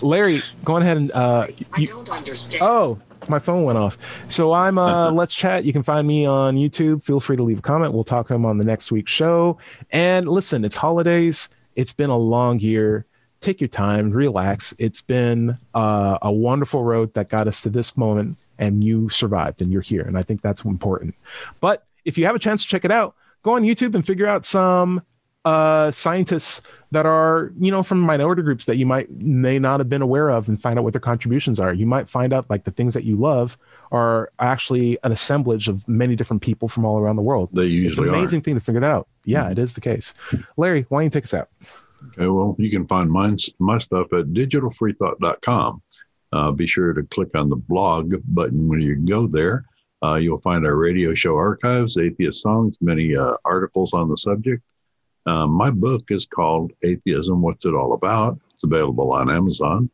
[0.01, 2.61] Larry, go ahead and uh you, I don't understand.
[2.63, 3.97] Oh, my phone went off.
[4.29, 5.65] So I'm uh Let's Chat.
[5.65, 7.03] You can find me on YouTube.
[7.03, 7.93] Feel free to leave a comment.
[7.93, 9.57] We'll talk to him on the next week's show.
[9.91, 11.49] And listen, it's holidays.
[11.75, 13.05] It's been a long year.
[13.41, 14.75] Take your time, relax.
[14.77, 19.61] It's been uh, a wonderful road that got us to this moment, and you survived,
[19.61, 21.15] and you're here, and I think that's important.
[21.61, 24.27] But if you have a chance to check it out, go on YouTube and figure
[24.27, 25.01] out some
[25.45, 26.61] uh, scientists
[26.91, 30.29] that are, you know, from minority groups that you might may not have been aware
[30.29, 31.73] of and find out what their contributions are.
[31.73, 33.57] You might find out like the things that you love
[33.91, 37.49] are actually an assemblage of many different people from all around the world.
[37.53, 38.43] They It's an amazing are.
[38.43, 39.07] thing to figure that out.
[39.23, 40.13] Yeah, it is the case.
[40.57, 41.49] Larry, why don't you take us out?
[42.09, 45.81] Okay, well, you can find mine, my stuff at digitalfreethought.com.
[46.31, 49.65] Uh, be sure to click on the blog button when you go there.
[50.01, 54.63] Uh, you'll find our radio show archives, atheist songs, many uh, articles on the subject.
[55.25, 58.39] Uh, my book is called Atheism What's It All About?
[58.53, 59.89] It's available on Amazon.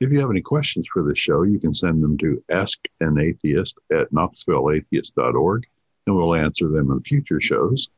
[0.00, 3.20] If you have any questions for the show, you can send them to askanatheist an
[3.20, 5.66] Atheist at knoxvilleatheist.org,
[6.06, 7.88] and we'll answer them in future shows.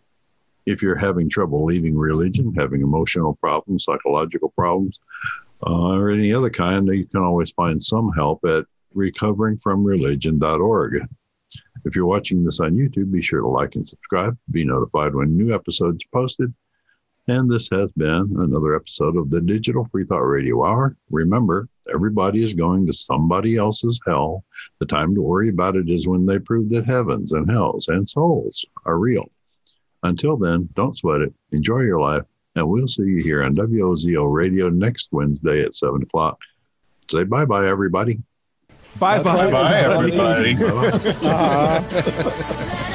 [0.67, 4.99] If you're having trouble leaving religion, having emotional problems, psychological problems,
[5.67, 8.65] uh, or any other kind, you can always find some help at
[8.95, 11.09] recoveringfromreligion.org.
[11.85, 15.37] If you're watching this on YouTube, be sure to like and subscribe, be notified when
[15.37, 16.53] new episodes are posted.
[17.29, 20.97] And this has been another episode of the Digital Free Thought Radio Hour.
[21.11, 24.45] Remember, everybody is going to somebody else's hell.
[24.81, 28.09] The time to worry about it is when they prove that heavens and hells and
[28.09, 29.29] souls are real.
[30.03, 31.33] Until then, don't sweat it.
[31.53, 32.25] Enjoy your life.
[32.57, 36.39] And we'll see you here on WOZO Radio next Wednesday at 7 o'clock.
[37.11, 38.21] Say bye bye, everybody.
[38.99, 39.51] Bye bye.
[39.51, 40.55] Bye, everybody.
[40.55, 42.83] Bye-bye.